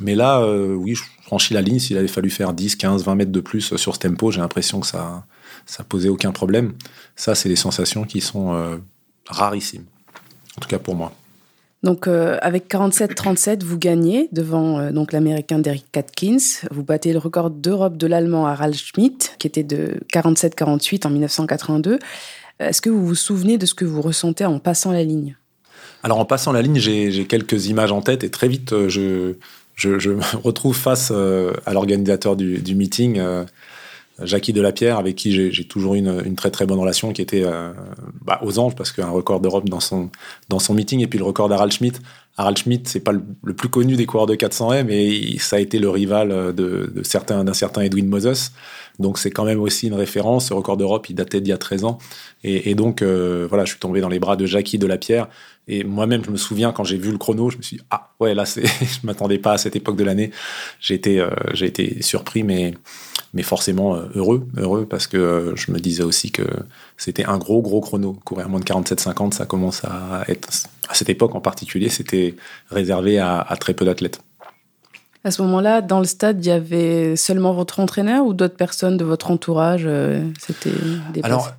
Mais 0.00 0.14
là, 0.14 0.46
oui, 0.46 0.94
je 0.94 1.02
franchis 1.22 1.52
la 1.52 1.60
ligne. 1.60 1.78
S'il 1.78 1.98
avait 1.98 2.08
fallu 2.08 2.30
faire 2.30 2.54
10, 2.54 2.76
15, 2.76 3.04
20 3.04 3.14
mètres 3.16 3.32
de 3.32 3.40
plus 3.40 3.76
sur 3.76 3.94
ce 3.94 4.00
tempo, 4.00 4.30
j'ai 4.30 4.40
l'impression 4.40 4.80
que 4.80 4.86
ça, 4.86 5.26
ça 5.66 5.84
posait 5.84 6.08
aucun 6.08 6.32
problème. 6.32 6.72
Ça, 7.16 7.34
c'est 7.34 7.50
des 7.50 7.56
sensations 7.56 8.04
qui 8.04 8.22
sont 8.22 8.80
rarissimes. 9.26 9.84
En 10.56 10.60
tout 10.62 10.68
cas 10.68 10.78
pour 10.78 10.94
moi. 10.94 11.12
Donc 11.82 12.06
euh, 12.06 12.36
avec 12.42 12.68
47-37, 12.68 13.64
vous 13.64 13.78
gagnez 13.78 14.28
devant 14.32 14.78
euh, 14.78 14.90
donc 14.90 15.12
l'américain 15.12 15.58
Derek 15.58 15.96
Atkins. 15.96 16.36
Vous 16.70 16.82
battez 16.82 17.12
le 17.12 17.18
record 17.18 17.50
d'Europe 17.50 17.96
de 17.96 18.06
l'allemand 18.06 18.46
Harald 18.46 18.74
Schmidt 18.74 19.30
qui 19.38 19.46
était 19.46 19.62
de 19.62 19.94
47-48 20.12 21.06
en 21.06 21.10
1982. 21.10 21.98
Est-ce 22.58 22.82
que 22.82 22.90
vous 22.90 23.06
vous 23.06 23.14
souvenez 23.14 23.56
de 23.56 23.64
ce 23.64 23.72
que 23.72 23.86
vous 23.86 24.02
ressentez 24.02 24.44
en 24.44 24.58
passant 24.58 24.92
la 24.92 25.04
ligne? 25.04 25.36
Alors 26.02 26.18
en 26.18 26.26
passant 26.26 26.52
la 26.52 26.60
ligne, 26.60 26.78
j'ai 26.78 27.26
quelques 27.26 27.66
images 27.66 27.92
en 27.92 28.02
tête 28.02 28.24
et 28.24 28.30
très 28.30 28.48
vite 28.48 28.74
euh, 28.74 28.90
je, 28.90 29.36
je, 29.76 30.10
me 30.10 30.36
retrouve 30.42 30.76
face 30.76 31.10
à 31.10 31.72
l'organisateur 31.72 32.36
du, 32.36 32.58
du, 32.58 32.74
meeting 32.74 33.18
Jackie 34.22 34.52
Delapierre, 34.52 34.98
avec 34.98 35.16
qui 35.16 35.32
j'ai 35.32 35.64
toujours 35.64 35.94
eu 35.94 35.98
une, 35.98 36.36
très 36.36 36.50
très 36.50 36.66
bonne 36.66 36.78
relation, 36.78 37.12
qui 37.12 37.22
était 37.22 37.44
euh, 37.44 37.72
bah, 38.22 38.40
aux 38.42 38.58
anges, 38.58 38.74
parce 38.74 38.92
qu'un 38.92 39.10
record 39.10 39.40
d'Europe 39.40 39.68
dans 39.68 39.80
son, 39.80 40.10
dans 40.48 40.58
son 40.58 40.74
meeting, 40.74 41.00
et 41.00 41.06
puis 41.06 41.18
le 41.18 41.24
record 41.24 41.48
d'Harald 41.48 41.72
Schmidt. 41.72 41.98
Harald 42.36 42.58
Schmidt, 42.58 42.88
c'est 42.88 43.00
pas 43.00 43.12
le, 43.12 43.54
plus 43.54 43.68
connu 43.68 43.96
des 43.96 44.06
coureurs 44.06 44.26
de 44.26 44.34
400 44.34 44.84
mais 44.84 45.36
ça 45.38 45.56
a 45.56 45.58
été 45.58 45.78
le 45.78 45.90
rival 45.90 46.30
de, 46.54 46.90
de 46.94 47.02
certains, 47.02 47.44
d'un 47.44 47.52
certain 47.52 47.82
Edwin 47.82 48.06
Moses. 48.06 48.52
Donc 49.00 49.18
c'est 49.18 49.30
quand 49.30 49.44
même 49.44 49.60
aussi 49.60 49.88
une 49.88 49.94
référence. 49.94 50.48
Ce 50.48 50.54
record 50.54 50.76
d'Europe, 50.76 51.08
il 51.08 51.14
datait 51.14 51.40
d'il 51.40 51.50
y 51.50 51.52
a 51.52 51.58
13 51.58 51.84
ans. 51.84 51.98
Et, 52.44 52.74
donc, 52.74 53.02
euh, 53.02 53.46
voilà, 53.48 53.64
je 53.64 53.70
suis 53.70 53.80
tombé 53.80 54.00
dans 54.00 54.08
les 54.08 54.18
bras 54.18 54.36
de 54.36 54.46
Jackie 54.46 54.78
Delapierre. 54.78 55.28
Et 55.68 55.84
moi-même, 55.84 56.24
je 56.24 56.30
me 56.30 56.36
souviens, 56.36 56.72
quand 56.72 56.84
j'ai 56.84 56.96
vu 56.96 57.10
le 57.10 57.18
chrono, 57.18 57.50
je 57.50 57.58
me 57.58 57.62
suis 57.62 57.76
dit, 57.76 57.82
ah 57.90 58.12
ouais, 58.18 58.34
là, 58.34 58.44
je 58.46 59.06
m'attendais 59.06 59.38
pas 59.38 59.52
à 59.52 59.58
cette 59.58 59.76
époque 59.76 59.96
de 59.96 60.04
l'année. 60.04 60.30
J'ai 60.80 60.94
été, 60.94 61.20
euh, 61.20 61.30
j'ai 61.52 61.66
été 61.66 62.02
surpris, 62.02 62.42
mais 62.42 62.74
mais 63.32 63.42
forcément 63.42 63.94
euh, 63.94 64.02
heureux, 64.14 64.46
heureux 64.56 64.86
parce 64.86 65.06
que 65.06 65.16
euh, 65.16 65.56
je 65.56 65.70
me 65.70 65.78
disais 65.78 66.02
aussi 66.02 66.32
que 66.32 66.42
c'était 66.96 67.24
un 67.24 67.38
gros 67.38 67.62
gros 67.62 67.80
chrono. 67.80 68.18
Courir 68.24 68.48
moins 68.48 68.60
de 68.60 68.64
47-50, 68.64 69.32
ça 69.32 69.46
commence 69.46 69.84
à 69.84 70.24
être 70.28 70.48
à 70.88 70.94
cette 70.94 71.08
époque 71.08 71.34
en 71.34 71.40
particulier, 71.40 71.88
c'était 71.88 72.34
réservé 72.70 73.18
à, 73.18 73.56
très 73.60 73.74
peu 73.74 73.84
d'athlètes. 73.84 74.20
À 75.22 75.30
ce 75.30 75.42
moment-là, 75.42 75.82
dans 75.82 75.98
le 75.98 76.06
stade, 76.06 76.44
il 76.44 76.48
y 76.48 76.50
avait 76.50 77.14
seulement 77.14 77.52
votre 77.52 77.78
entraîneur 77.78 78.24
ou 78.24 78.32
d'autres 78.32 78.56
personnes 78.56 78.96
de 78.96 79.04
votre 79.04 79.30
entourage 79.30 79.82
euh, 79.86 80.24
C'était 80.40 80.70
des 81.12 81.20
Alors, 81.22 81.52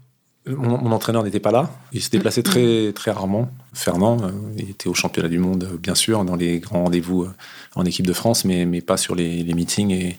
mon, 0.48 0.92
entraîneur 0.92 1.24
n'était 1.24 1.40
pas 1.40 1.52
là. 1.52 1.70
Il 1.92 2.02
se 2.02 2.10
déplaçait 2.10 2.42
très, 2.42 2.92
très 2.94 3.12
rarement. 3.12 3.52
Fernand, 3.74 4.18
euh, 4.24 4.32
il 4.58 4.72
était 4.72 4.90
au 4.90 4.94
championnat 4.96 5.30
du 5.30 5.38
monde, 5.38 5.78
bien 5.80 5.94
sûr, 5.94 6.26
dans 6.26 6.36
les 6.36 6.60
grands 6.60 6.84
rendez-vous 6.84 7.24
euh, 7.24 7.34
en 7.76 7.86
équipe 7.86 8.08
de 8.08 8.14
France, 8.14 8.44
mais, 8.44 8.66
mais 8.66 8.82
pas 8.82 8.98
sur 8.98 9.14
les, 9.14 9.44
meetings. 9.44 9.92
Et, 9.92 10.18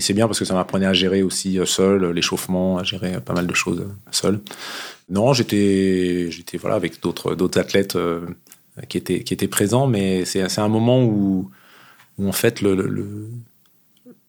c'est 0.00 0.12
bien 0.12 0.26
parce 0.26 0.38
que 0.38 0.44
ça 0.44 0.54
m'apprenait 0.54 0.86
à 0.86 0.92
gérer 0.92 1.22
aussi 1.22 1.58
euh, 1.58 1.64
seul, 1.64 2.10
l'échauffement, 2.10 2.76
à 2.76 2.82
gérer 2.82 3.18
pas 3.20 3.32
mal 3.32 3.46
de 3.46 3.54
choses 3.54 3.86
seul. 4.10 4.40
Non, 5.08 5.32
j'étais, 5.32 6.30
j'étais 6.30 6.58
voilà, 6.58 6.76
avec 6.76 7.00
d'autres, 7.00 7.34
d'autres 7.34 7.58
athlètes 7.58 7.96
qui, 8.88 8.98
étaient, 8.98 9.24
qui 9.24 9.32
étaient 9.32 9.48
présents, 9.48 9.86
mais 9.86 10.26
c'est, 10.26 10.46
c'est 10.50 10.60
un 10.60 10.68
moment 10.68 11.02
où, 11.02 11.50
où 12.18 12.28
en 12.28 12.32
fait 12.32 12.60
le, 12.60 12.74
le, 12.74 13.28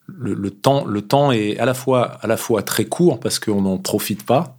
le, 0.08 0.52
temps, 0.52 0.86
le 0.86 1.02
temps 1.02 1.32
est 1.32 1.58
à 1.58 1.66
la 1.66 1.74
fois, 1.74 2.18
à 2.22 2.28
la 2.28 2.38
fois 2.38 2.64
très 2.64 2.86
court 2.86 3.20
parce 3.20 3.40
qu'on 3.40 3.62
n'en 3.62 3.78
profite 3.78 4.26
pas 4.26 4.58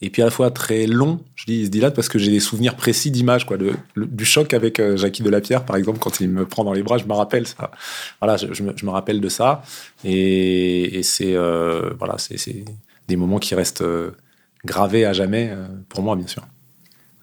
et 0.00 0.10
puis 0.10 0.22
à 0.22 0.26
la 0.26 0.30
fois 0.30 0.50
très 0.50 0.86
long. 0.86 1.20
Je 1.34 1.44
dis, 1.46 1.60
il 1.60 1.66
se 1.66 1.70
dilate 1.70 1.94
parce 1.94 2.08
que 2.08 2.18
j'ai 2.18 2.30
des 2.30 2.40
souvenirs 2.40 2.76
précis 2.76 3.10
d'images, 3.10 3.46
quoi, 3.46 3.56
du 3.96 4.24
choc 4.24 4.54
avec 4.54 4.78
euh, 4.78 4.96
Jackie 4.96 5.22
Delapierre, 5.22 5.64
par 5.64 5.76
exemple, 5.76 5.98
quand 5.98 6.20
il 6.20 6.28
me 6.28 6.46
prend 6.46 6.64
dans 6.64 6.72
les 6.72 6.82
bras, 6.82 6.98
je 6.98 7.04
me 7.04 7.12
rappelle 7.12 7.46
ça. 7.46 7.70
Voilà, 8.20 8.36
je, 8.36 8.62
me, 8.62 8.90
rappelle 8.90 9.20
de 9.20 9.28
ça, 9.28 9.62
et, 10.04 11.00
c'est 11.02 11.34
euh, 11.34 11.90
voilà, 11.98 12.16
c'est 12.18 12.64
des 13.08 13.16
moments 13.16 13.38
qui 13.38 13.54
restent 13.54 13.82
euh, 13.82 14.12
gravés 14.64 15.04
à 15.04 15.12
jamais 15.12 15.52
pour 15.88 16.02
moi, 16.02 16.14
bien 16.16 16.26
sûr. 16.26 16.42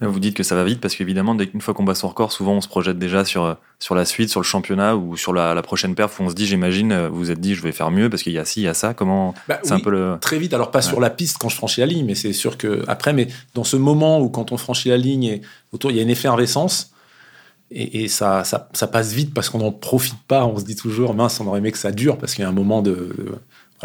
Vous 0.01 0.19
dites 0.19 0.35
que 0.35 0.43
ça 0.43 0.55
va 0.55 0.65
vite 0.65 0.81
parce 0.81 0.93
qu'évidemment, 0.95 1.35
dès 1.35 1.47
qu'une 1.47 1.61
fois 1.61 1.73
qu'on 1.73 1.83
bat 1.83 1.95
son 1.95 2.09
record, 2.09 2.33
souvent 2.33 2.53
on 2.53 2.61
se 2.61 2.67
projette 2.67 2.99
déjà 2.99 3.23
sur, 3.23 3.57
sur 3.79 3.95
la 3.95 4.03
suite, 4.03 4.29
sur 4.29 4.41
le 4.41 4.45
championnat 4.45 4.97
ou 4.97 5.15
sur 5.15 5.31
la, 5.31 5.61
prochaine 5.61 5.95
perf 5.95 6.19
où 6.19 6.23
on 6.23 6.29
se 6.29 6.35
dit, 6.35 6.45
j'imagine, 6.45 7.07
vous 7.07 7.15
vous 7.15 7.31
êtes 7.31 7.39
dit, 7.39 7.55
je 7.55 7.61
vais 7.61 7.71
faire 7.71 7.91
mieux 7.91 8.09
parce 8.09 8.21
qu'il 8.21 8.33
y 8.33 8.37
a 8.37 8.43
ci, 8.43 8.61
il 8.61 8.63
y 8.65 8.67
a 8.67 8.73
ça. 8.73 8.93
Comment 8.93 9.33
bah 9.47 9.59
C'est 9.63 9.71
un 9.71 9.79
peu 9.79 9.89
le. 9.89 10.17
Très 10.19 10.37
vite, 10.37 10.53
alors 10.53 10.69
pas 10.71 10.81
sur 10.81 10.99
la 10.99 11.09
piste 11.09 11.37
quand 11.37 11.47
je 11.47 11.55
franchis 11.55 11.79
la 11.79 11.87
ligne, 11.87 12.05
mais 12.05 12.15
c'est 12.15 12.33
sûr 12.33 12.57
que 12.57 12.83
après, 12.87 13.13
mais 13.13 13.27
dans 13.53 13.63
ce 13.63 13.77
moment 13.77 14.19
où 14.19 14.29
quand 14.29 14.51
on 14.51 14.57
franchit 14.57 14.89
la 14.89 14.97
ligne 14.97 15.23
et 15.23 15.41
autour, 15.71 15.91
il 15.91 15.97
y 15.97 15.99
a 15.99 16.03
une 16.03 16.09
effervescence. 16.09 16.91
et, 17.71 18.07
ça, 18.09 18.43
ça, 18.43 18.87
passe 18.87 19.13
vite 19.13 19.33
parce 19.33 19.49
qu'on 19.49 19.59
n'en 19.59 19.71
profite 19.71 20.21
pas. 20.27 20.45
On 20.45 20.59
se 20.59 20.65
dit 20.65 20.75
toujours, 20.75 21.13
mince, 21.13 21.39
on 21.39 21.47
aurait 21.47 21.59
aimé 21.59 21.71
que 21.71 21.77
ça 21.77 21.91
dure 21.91 22.17
parce 22.17 22.33
qu'il 22.33 22.43
y 22.43 22.45
a 22.45 22.49
un 22.49 22.53
moment 22.53 22.81
de, 22.81 23.39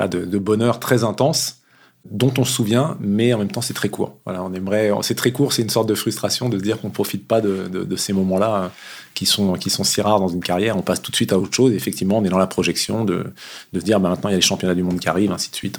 de, 0.08 0.38
bonheur 0.38 0.80
très 0.80 1.04
intense 1.04 1.59
dont 2.08 2.32
on 2.38 2.44
se 2.44 2.52
souvient, 2.52 2.96
mais 3.00 3.34
en 3.34 3.38
même 3.38 3.50
temps 3.50 3.60
c'est 3.60 3.74
très 3.74 3.88
court. 3.88 4.16
Voilà, 4.24 4.42
on 4.42 4.52
aimerait, 4.54 4.90
c'est 5.02 5.14
très 5.14 5.32
court, 5.32 5.52
c'est 5.52 5.62
une 5.62 5.70
sorte 5.70 5.88
de 5.88 5.94
frustration 5.94 6.48
de 6.48 6.58
se 6.58 6.62
dire 6.62 6.80
qu'on 6.80 6.88
ne 6.88 6.92
profite 6.92 7.26
pas 7.28 7.40
de, 7.40 7.96
ces 7.96 8.12
moments-là 8.12 8.64
hein, 8.64 8.70
qui 9.14 9.26
sont, 9.26 9.52
qui 9.54 9.70
sont 9.70 9.84
si 9.84 10.00
rares 10.00 10.18
dans 10.18 10.28
une 10.28 10.42
carrière. 10.42 10.76
On 10.76 10.82
passe 10.82 11.02
tout 11.02 11.10
de 11.10 11.16
suite 11.16 11.32
à 11.32 11.38
autre 11.38 11.54
chose. 11.54 11.72
Et 11.72 11.76
effectivement, 11.76 12.18
on 12.18 12.24
est 12.24 12.30
dans 12.30 12.38
la 12.38 12.46
projection 12.46 13.04
de, 13.04 13.26
de 13.72 13.80
se 13.80 13.84
dire, 13.84 14.00
bah, 14.00 14.08
maintenant 14.08 14.30
il 14.30 14.32
y 14.32 14.34
a 14.34 14.38
les 14.38 14.42
championnats 14.42 14.74
du 14.74 14.82
monde 14.82 14.98
qui 14.98 15.08
arrivent, 15.08 15.32
ainsi 15.32 15.50
de 15.50 15.56
suite. 15.56 15.78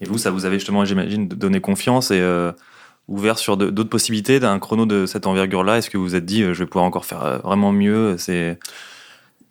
Et 0.00 0.06
vous, 0.06 0.18
ça 0.18 0.30
vous 0.30 0.46
avait 0.46 0.58
justement, 0.58 0.84
j'imagine, 0.84 1.28
donné 1.28 1.60
confiance 1.60 2.10
et 2.10 2.20
euh, 2.20 2.52
ouvert 3.08 3.38
sur 3.38 3.56
d'autres 3.56 3.90
possibilités 3.90 4.40
d'un 4.40 4.58
chrono 4.58 4.86
de 4.86 5.04
cette 5.06 5.26
envergure-là? 5.26 5.78
Est-ce 5.78 5.90
que 5.90 5.98
vous 5.98 6.04
vous 6.04 6.14
êtes 6.14 6.24
dit, 6.24 6.42
euh, 6.42 6.54
je 6.54 6.60
vais 6.60 6.66
pouvoir 6.66 6.84
encore 6.84 7.04
faire 7.04 7.22
euh, 7.22 7.38
vraiment 7.38 7.72
mieux 7.72 8.16
C'est 8.18 8.58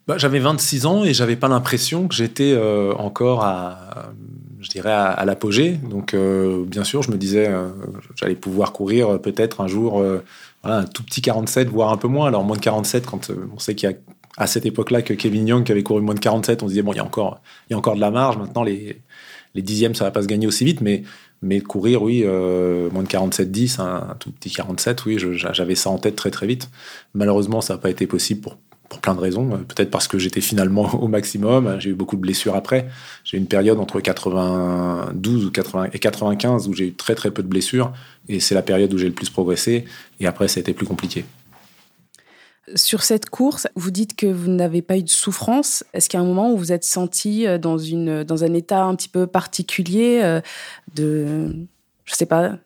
bah, 0.08 0.18
J'avais 0.18 0.40
26 0.40 0.86
ans 0.86 1.04
et 1.04 1.14
j'avais 1.14 1.36
pas 1.36 1.48
l'impression 1.48 2.08
que 2.08 2.14
j'étais 2.14 2.58
encore 2.96 3.44
à 3.44 4.12
je 4.60 4.68
dirais, 4.68 4.92
à, 4.92 5.24
l'apogée. 5.24 5.72
Donc, 5.72 6.14
euh, 6.14 6.64
bien 6.66 6.84
sûr, 6.84 7.02
je 7.02 7.10
me 7.10 7.16
disais, 7.16 7.48
euh, 7.48 7.68
j'allais 8.14 8.34
pouvoir 8.34 8.72
courir 8.72 9.08
euh, 9.08 9.18
peut-être 9.18 9.60
un 9.60 9.66
jour 9.66 10.04
un 10.62 10.84
tout 10.84 11.02
petit 11.02 11.22
47, 11.22 11.68
voire 11.68 11.90
un 11.90 11.96
peu 11.96 12.08
moins. 12.08 12.28
Alors, 12.28 12.44
moins 12.44 12.56
de 12.56 12.62
47, 12.62 13.06
quand 13.06 13.30
on 13.54 13.58
sait 13.58 13.74
qu'il 13.74 13.90
y 13.90 13.92
a 13.92 13.96
à 14.36 14.46
cette 14.46 14.64
époque-là 14.64 15.02
que 15.02 15.12
Kevin 15.12 15.46
Young 15.46 15.70
avait 15.70 15.82
couru 15.82 16.02
moins 16.02 16.14
de 16.14 16.20
47, 16.20 16.62
on 16.62 16.66
disait, 16.66 16.82
bon, 16.82 16.92
il 16.92 16.96
y 16.96 17.00
a 17.00 17.04
encore, 17.04 17.40
il 17.68 17.72
y 17.72 17.74
a 17.74 17.78
encore 17.78 17.94
de 17.94 18.00
la 18.00 18.10
marge. 18.10 18.36
Maintenant, 18.36 18.62
les, 18.62 19.02
dixièmes, 19.54 19.94
ça 19.94 20.04
va 20.04 20.10
pas 20.10 20.22
se 20.22 20.26
gagner 20.26 20.46
aussi 20.46 20.64
vite, 20.64 20.80
mais, 20.80 21.02
mais 21.42 21.60
courir, 21.60 22.02
oui, 22.02 22.24
moins 22.24 23.02
de 23.02 23.08
47-10, 23.08 23.80
un, 23.80 24.16
tout 24.18 24.30
petit 24.30 24.50
47, 24.50 25.04
oui, 25.06 25.18
j'avais 25.18 25.74
ça 25.74 25.90
en 25.90 25.98
tête 25.98 26.16
très 26.16 26.30
très 26.30 26.46
vite. 26.46 26.70
Malheureusement, 27.14 27.60
ça 27.60 27.74
n'a 27.74 27.78
pas 27.78 27.90
été 27.90 28.06
possible 28.06 28.40
pour 28.42 28.56
pour 28.90 29.00
plein 29.00 29.14
de 29.14 29.20
raisons. 29.20 29.48
Peut-être 29.48 29.90
parce 29.90 30.06
que 30.06 30.18
j'étais 30.18 30.42
finalement 30.42 30.94
au 31.02 31.08
maximum. 31.08 31.76
J'ai 31.78 31.90
eu 31.90 31.94
beaucoup 31.94 32.16
de 32.16 32.20
blessures 32.20 32.54
après. 32.54 32.88
J'ai 33.24 33.38
eu 33.38 33.40
une 33.40 33.46
période 33.46 33.78
entre 33.78 34.00
92 34.00 35.46
ou 35.46 35.50
80 35.50 35.88
et 35.94 35.98
95 35.98 36.68
où 36.68 36.74
j'ai 36.74 36.88
eu 36.88 36.92
très 36.92 37.14
très 37.14 37.30
peu 37.30 37.42
de 37.42 37.48
blessures. 37.48 37.92
Et 38.28 38.40
c'est 38.40 38.54
la 38.54 38.62
période 38.62 38.92
où 38.92 38.98
j'ai 38.98 39.06
le 39.06 39.14
plus 39.14 39.30
progressé. 39.30 39.86
Et 40.18 40.26
après, 40.26 40.48
ça 40.48 40.58
a 40.58 40.60
été 40.60 40.74
plus 40.74 40.86
compliqué. 40.86 41.24
Sur 42.74 43.02
cette 43.02 43.30
course, 43.30 43.66
vous 43.74 43.90
dites 43.90 44.14
que 44.14 44.26
vous 44.26 44.50
n'avez 44.50 44.82
pas 44.82 44.96
eu 44.96 45.02
de 45.02 45.08
souffrance. 45.08 45.84
Est-ce 45.92 46.08
qu'il 46.08 46.18
y 46.18 46.22
a 46.22 46.24
un 46.24 46.28
moment 46.28 46.52
où 46.52 46.56
vous 46.56 46.72
êtes 46.72 46.84
senti 46.84 47.46
euh, 47.46 47.58
dans, 47.58 47.78
une, 47.78 48.22
dans 48.22 48.44
un 48.44 48.54
état 48.54 48.84
un 48.84 48.94
petit 48.94 49.08
peu 49.08 49.26
particulier 49.26 50.20
euh, 50.22 50.40
de, 50.94 51.56
je 52.04 52.14
sais 52.14 52.26
pas, 52.26 52.42
euh, 52.42 52.56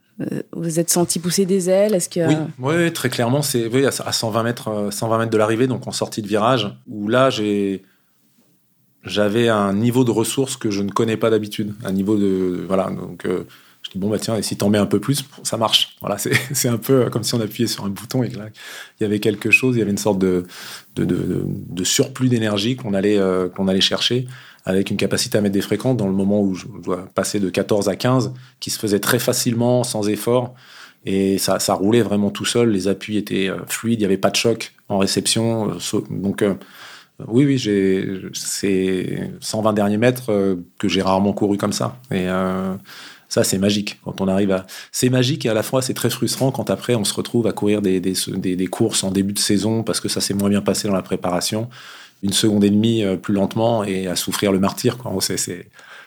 vous 0.52 0.78
êtes 0.78 0.90
senti 0.90 1.18
pousser 1.18 1.44
des 1.44 1.68
ailes 1.68 1.94
Est-ce 1.94 2.08
que 2.08 2.20
oui, 2.58 2.92
très 2.92 3.10
clairement, 3.10 3.42
c'est 3.42 3.66
oui, 3.66 3.84
à 3.84 3.90
120 3.90 4.42
mètres, 4.42 4.88
120 4.90 5.14
euh, 5.14 5.18
mètres 5.18 5.30
de 5.30 5.36
l'arrivée, 5.36 5.66
donc 5.66 5.86
en 5.86 5.92
sortie 5.92 6.22
de 6.22 6.28
virage, 6.28 6.72
où 6.88 7.08
là 7.08 7.30
j'ai 7.30 7.82
j'avais 9.02 9.48
un 9.48 9.74
niveau 9.74 10.04
de 10.04 10.10
ressources 10.10 10.56
que 10.56 10.70
je 10.70 10.82
ne 10.82 10.90
connais 10.90 11.16
pas 11.16 11.30
d'habitude, 11.30 11.74
un 11.84 11.92
niveau 11.92 12.16
de 12.16 12.64
voilà 12.66 12.90
donc 12.90 13.26
euh, 13.26 13.44
je 13.82 13.90
dis 13.90 13.98
bon 13.98 14.08
bah 14.08 14.18
tiens 14.18 14.36
et 14.36 14.42
si 14.42 14.56
t'en 14.56 14.70
mets 14.70 14.78
un 14.78 14.86
peu 14.86 15.00
plus 15.00 15.24
ça 15.42 15.56
marche. 15.56 15.96
Voilà 16.00 16.16
c'est 16.18 16.68
un 16.68 16.78
peu 16.78 17.10
comme 17.10 17.24
si 17.24 17.34
on 17.34 17.40
appuyait 17.40 17.68
sur 17.68 17.84
un 17.84 17.90
bouton 17.90 18.22
et 18.22 18.30
que 18.30 18.38
là 18.38 18.46
il 19.00 19.02
y 19.02 19.06
avait 19.06 19.20
quelque 19.20 19.50
chose 19.50 19.76
il 19.76 19.80
y 19.80 19.82
avait 19.82 19.90
une 19.90 19.98
sorte 19.98 20.20
de, 20.20 20.46
de 20.94 21.84
surplus 21.84 22.28
d'énergie 22.28 22.76
qu'on 22.76 22.94
allait 22.94 23.20
qu'on 23.54 23.68
allait 23.68 23.82
chercher 23.82 24.26
avec 24.64 24.90
une 24.90 24.96
capacité 24.96 25.38
à 25.38 25.40
mettre 25.40 25.52
des 25.52 25.60
fréquences 25.60 25.96
dans 25.96 26.06
le 26.06 26.12
moment 26.12 26.40
où 26.40 26.54
je 26.54 26.66
dois 26.66 27.06
passer 27.14 27.38
de 27.38 27.50
14 27.50 27.88
à 27.88 27.96
15, 27.96 28.32
qui 28.60 28.70
se 28.70 28.78
faisait 28.78 29.00
très 29.00 29.18
facilement, 29.18 29.84
sans 29.84 30.08
effort. 30.08 30.54
Et 31.06 31.36
ça, 31.38 31.58
ça 31.58 31.74
roulait 31.74 32.02
vraiment 32.02 32.30
tout 32.30 32.46
seul. 32.46 32.70
Les 32.70 32.88
appuis 32.88 33.18
étaient 33.18 33.48
euh, 33.48 33.58
fluides, 33.66 34.00
il 34.00 34.02
n'y 34.02 34.06
avait 34.06 34.16
pas 34.16 34.30
de 34.30 34.36
choc 34.36 34.72
en 34.88 34.98
réception. 34.98 35.72
Euh, 35.72 36.00
donc, 36.10 36.42
euh, 36.42 36.54
oui, 37.28 37.44
oui, 37.44 38.30
c'est 38.32 39.30
120 39.40 39.72
derniers 39.74 39.98
mètres 39.98 40.56
que 40.78 40.88
j'ai 40.88 41.00
rarement 41.00 41.32
couru 41.32 41.58
comme 41.58 41.72
ça. 41.72 41.96
Et 42.10 42.26
ça, 43.28 43.44
c'est 43.44 43.58
magique. 43.58 44.00
Quand 44.04 44.20
on 44.20 44.26
arrive 44.26 44.50
à. 44.50 44.66
C'est 44.90 45.10
magique 45.10 45.46
et 45.46 45.48
à 45.48 45.54
la 45.54 45.62
fois, 45.62 45.80
c'est 45.80 45.94
très 45.94 46.10
frustrant 46.10 46.50
quand 46.50 46.70
après, 46.70 46.96
on 46.96 47.04
se 47.04 47.14
retrouve 47.14 47.46
à 47.46 47.52
courir 47.52 47.82
des, 47.82 48.00
des, 48.00 48.16
des 48.56 48.66
courses 48.66 49.04
en 49.04 49.12
début 49.12 49.32
de 49.32 49.38
saison 49.38 49.84
parce 49.84 50.00
que 50.00 50.08
ça 50.08 50.20
s'est 50.20 50.34
moins 50.34 50.48
bien 50.48 50.60
passé 50.60 50.88
dans 50.88 50.94
la 50.94 51.02
préparation 51.02 51.68
une 52.24 52.32
seconde 52.32 52.64
et 52.64 52.70
demie 52.70 53.04
euh, 53.04 53.16
plus 53.16 53.34
lentement 53.34 53.84
et 53.84 54.08
à 54.08 54.16
souffrir 54.16 54.50
le 54.50 54.58
martyr. 54.58 54.98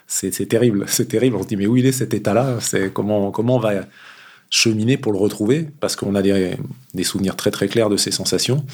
C'est 0.07 0.45
terrible, 0.49 0.85
c'est 0.87 1.07
terrible. 1.07 1.37
On 1.37 1.43
se 1.43 1.47
dit 1.47 1.55
mais 1.55 1.67
où 1.67 1.77
il 1.77 1.85
est 1.85 1.93
cet 1.93 2.13
état-là? 2.13 2.57
Comment 2.93 3.31
on 3.37 3.59
va 3.59 3.85
cheminer 4.49 4.97
pour 4.97 5.13
le 5.13 5.19
retrouver? 5.19 5.67
Parce 5.79 5.95
qu'on 5.95 6.15
a 6.15 6.21
des, 6.21 6.57
souvenirs 7.03 7.35
très 7.35 7.51
très 7.51 7.67
clairs 7.67 7.89
de 7.89 7.97
ces 7.97 8.11
sensations. 8.11 8.65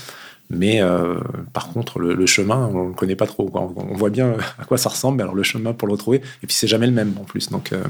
Mais 0.50 0.81
euh, 0.81 1.15
par 1.53 1.69
contre, 1.69 2.00
le, 2.00 2.25
chemin, 2.25 2.69
on 2.73 2.89
ne 2.89 2.93
connaît 2.93 3.15
pas 3.15 3.27
trop. 3.27 3.50
On, 3.53 3.95
voit 3.95 4.09
bien 4.09 4.35
à 4.59 4.65
quoi 4.65 4.77
ça 4.77 4.89
ressemble, 4.89 5.17
mais 5.17 5.23
alors 5.23 5.35
le 5.35 5.43
chemin 5.43 5.73
pour 5.73 5.88
le 5.88 5.93
retrouver, 5.93 6.17
et 6.43 6.47
puis 6.47 6.55
c'est 6.55 6.67
jamais 6.67 6.85
le 6.85 6.91
même 6.91 7.13
en 7.19 7.23
plus. 7.23 7.50
Donc, 7.50 7.71
euh, 7.71 7.81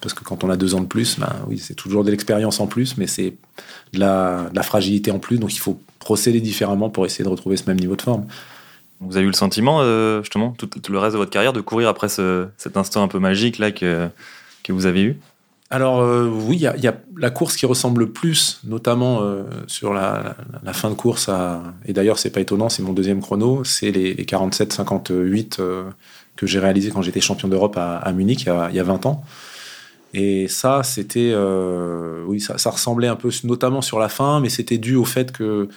parce 0.00 0.12
que 0.12 0.24
quand 0.24 0.44
on 0.44 0.50
a 0.50 0.56
deux 0.56 0.74
ans 0.74 0.80
de 0.80 0.86
plus, 0.86 1.18
ben, 1.18 1.32
oui, 1.48 1.58
c'est 1.58 1.74
toujours 1.74 2.04
de 2.04 2.10
l'expérience 2.10 2.60
en 2.60 2.66
plus, 2.66 2.96
mais 2.96 3.06
c'est 3.06 3.34
de 3.92 4.00
la, 4.00 4.50
fragilité 4.62 5.10
en 5.10 5.18
plus. 5.18 5.38
Donc 5.38 5.54
il 5.54 5.60
faut 5.60 5.80
procéder 5.98 6.40
différemment 6.40 6.90
pour 6.90 7.06
essayer 7.06 7.24
de 7.24 7.30
retrouver 7.30 7.56
ce 7.56 7.64
même 7.66 7.78
niveau 7.78 7.96
de 7.96 8.02
forme. 8.02 8.26
Vous 9.00 9.16
avez 9.16 9.24
eu 9.24 9.30
le 9.30 9.34
sentiment, 9.34 9.80
euh, 9.80 10.20
justement, 10.22 10.54
tout, 10.58 10.68
le 10.90 10.98
reste 10.98 11.14
de 11.14 11.18
votre 11.18 11.30
carrière, 11.30 11.54
de 11.54 11.62
courir 11.62 11.88
après 11.88 12.08
cet 12.08 12.76
instant 12.76 13.02
un 13.02 13.08
peu 13.08 13.18
magique 13.18 13.58
là 13.58 13.72
que, 13.72 14.08
que 14.62 14.72
vous 14.72 14.86
avez 14.86 15.02
eu? 15.02 15.20
Alors 15.70 16.00
euh, 16.00 16.28
oui, 16.28 16.56
il 16.56 16.82
y, 16.82 16.88
a 16.88 17.00
la 17.16 17.30
course 17.30 17.56
qui 17.56 17.64
ressemble 17.64 18.00
le 18.00 18.10
plus, 18.10 18.60
notamment 18.64 19.22
euh, 19.22 19.44
sur 19.68 19.94
la, 19.94 20.36
fin 20.72 20.90
de 20.90 20.94
course. 20.94 21.28
À, 21.28 21.62
et 21.86 21.92
d'ailleurs, 21.92 22.18
c'est 22.18 22.30
pas 22.30 22.40
étonnant, 22.40 22.68
c'est 22.68 22.82
mon 22.82 22.92
deuxième 22.92 23.20
chrono. 23.20 23.64
C'est 23.64 23.90
les, 23.90 24.14
47-58 24.16 25.58
que 26.36 26.46
j'ai 26.46 26.58
réalisé 26.58 26.90
quand 26.90 27.02
j'étais 27.02 27.20
champion 27.20 27.48
d'Europe 27.48 27.76
à, 27.78 28.12
Munich 28.12 28.42
il 28.42 28.74
y, 28.74 28.80
a, 28.80 28.82
20 28.82 29.06
ans. 29.06 29.24
Et 30.12 30.48
ça, 30.48 30.82
c'était, 30.82 31.34
oui, 32.26 32.40
ça, 32.40 32.58
ça, 32.58 32.70
ressemblait 32.70 33.08
un 33.08 33.16
peu, 33.16 33.30
notamment 33.44 33.80
sur 33.80 33.98
la 33.98 34.08
fin, 34.08 34.40
mais 34.40 34.48
c'était 34.48 34.78
dû 34.78 34.96
au 34.96 35.04
fait 35.04 35.30
que 35.30 35.68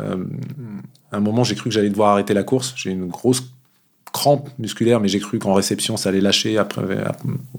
euh, 0.00 0.24
un 1.16 1.20
moment, 1.20 1.44
j'ai 1.44 1.54
cru 1.54 1.70
que 1.70 1.74
j'allais 1.74 1.90
devoir 1.90 2.10
arrêter 2.10 2.34
la 2.34 2.42
course. 2.42 2.72
J'ai 2.76 2.90
une 2.90 3.06
grosse 3.06 3.42
crampe 4.12 4.48
musculaire, 4.58 5.00
mais 5.00 5.08
j'ai 5.08 5.20
cru 5.20 5.38
qu'en 5.38 5.54
réception, 5.54 5.96
ça 5.96 6.08
allait 6.08 6.20
lâcher 6.20 6.58
après, 6.58 6.82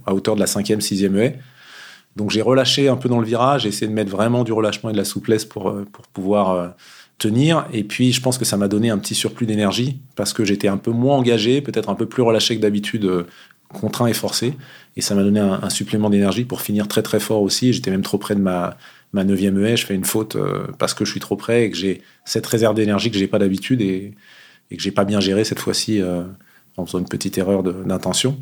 à, 0.06 0.14
hauteur 0.14 0.36
de 0.36 0.40
la 0.40 0.48
cinquième, 0.48 0.82
sixième 0.82 1.18
haie. 1.18 1.40
Donc 2.16 2.30
j'ai 2.30 2.44
relâché 2.44 2.90
un 2.90 2.96
peu 2.96 3.10
dans 3.10 3.20
le 3.20 3.26
virage, 3.26 3.64
j'ai 3.64 3.70
essayé 3.70 3.88
de 3.88 3.94
mettre 3.94 4.12
vraiment 4.12 4.44
du 4.44 4.54
relâchement 4.54 4.92
et 4.92 4.94
de 4.94 4.98
la 4.98 5.06
souplesse 5.06 5.46
pour, 5.46 5.70
euh, 5.70 5.84
pour 5.92 6.06
pouvoir 6.08 6.52
euh, 6.52 6.68
tenir. 7.18 7.66
Et 7.74 7.84
puis 7.84 8.12
je 8.12 8.22
pense 8.22 8.38
que 8.38 8.46
ça 8.46 8.56
m'a 8.56 8.68
donné 8.68 8.92
un 8.92 9.00
petit 9.00 9.16
surplus 9.16 9.48
d'énergie 9.48 10.00
parce 10.16 10.32
que 10.32 10.46
j'étais 10.46 10.68
un 10.68 10.78
peu 10.78 10.92
moins 10.92 11.18
engagé, 11.18 11.62
peut-être 11.62 11.90
un 11.90 11.96
peu 11.96 12.06
plus 12.06 12.22
relâché 12.22 12.56
que 12.56 12.62
d'habitude, 12.62 13.26
contraint 13.70 14.06
et 14.06 14.14
forcé. 14.14 14.54
Et 14.96 15.02
ça 15.02 15.16
m'a 15.16 15.24
donné 15.24 15.40
un 15.40 15.70
supplément 15.72 16.12
d'énergie 16.12 16.46
pour 16.46 16.62
finir 16.62 16.88
très 16.88 17.02
très 17.02 17.20
fort 17.20 17.42
aussi. 17.42 17.74
J'étais 17.74 17.90
même 17.90 18.04
trop 18.04 18.20
près 18.20 18.36
de 18.36 18.42
ma, 18.42 18.78
ma 19.13 19.24
neuvième 19.24 19.63
haie, 19.63 19.77
je 19.77 19.86
fais 19.86 19.93
une 19.93 20.05
faute 20.05 20.36
euh, 20.36 20.65
parce 20.79 20.93
que 20.93 21.05
je 21.05 21.12
suis 21.12 21.20
trop 21.20 21.36
près 21.36 21.65
et 21.65 21.72
que 21.72 21.77
j'ai 21.77 22.01
cette 22.25 22.46
réserve 22.46 22.75
d'énergie 22.75 23.12
que 23.12 23.17
j'ai 23.17 23.27
pas 23.27 23.39
d'habitude 23.39 23.82
et, 23.82 24.13
et, 24.72 24.77
que 24.77 24.82
j'ai 24.82 24.91
pas 24.91 25.05
bien 25.05 25.20
géré 25.20 25.43
cette 25.43 25.60
fois-ci 25.60 26.01
euh, 26.01 26.24
en 26.77 26.86
faisant 26.86 27.00
une 27.00 27.08
petite 27.08 27.38
erreur 27.38 27.63
d'intention. 27.63 28.38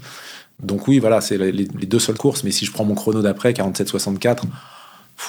Donc 0.64 0.88
oui, 0.88 1.00
voilà, 1.00 1.20
c'est 1.22 1.38
les, 1.38 1.66
deux 1.66 2.00
seules 2.00 2.18
courses. 2.18 2.44
Mais 2.44 2.52
si 2.52 2.66
je 2.66 2.72
prends 2.72 2.86
mon 2.86 2.96
chrono 2.96 3.22
d'après, 3.22 3.52
47-64, 3.52 4.44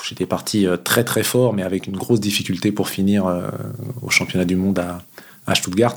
j'étais 0.09 0.27
parti 0.27 0.67
euh, 0.67 0.77
très 0.77 1.03
très 1.03 1.25
fort, 1.25 1.53
mais 1.55 1.65
avec 1.65 1.87
une 1.89 1.97
grosse 1.97 2.21
difficulté 2.21 2.71
pour 2.71 2.89
finir 2.89 3.25
au 4.01 4.11
championnat 4.11 4.45
du 4.45 4.55
monde 4.55 4.79
à, 4.79 5.03
à, 5.47 5.55
Stuttgart. 5.57 5.97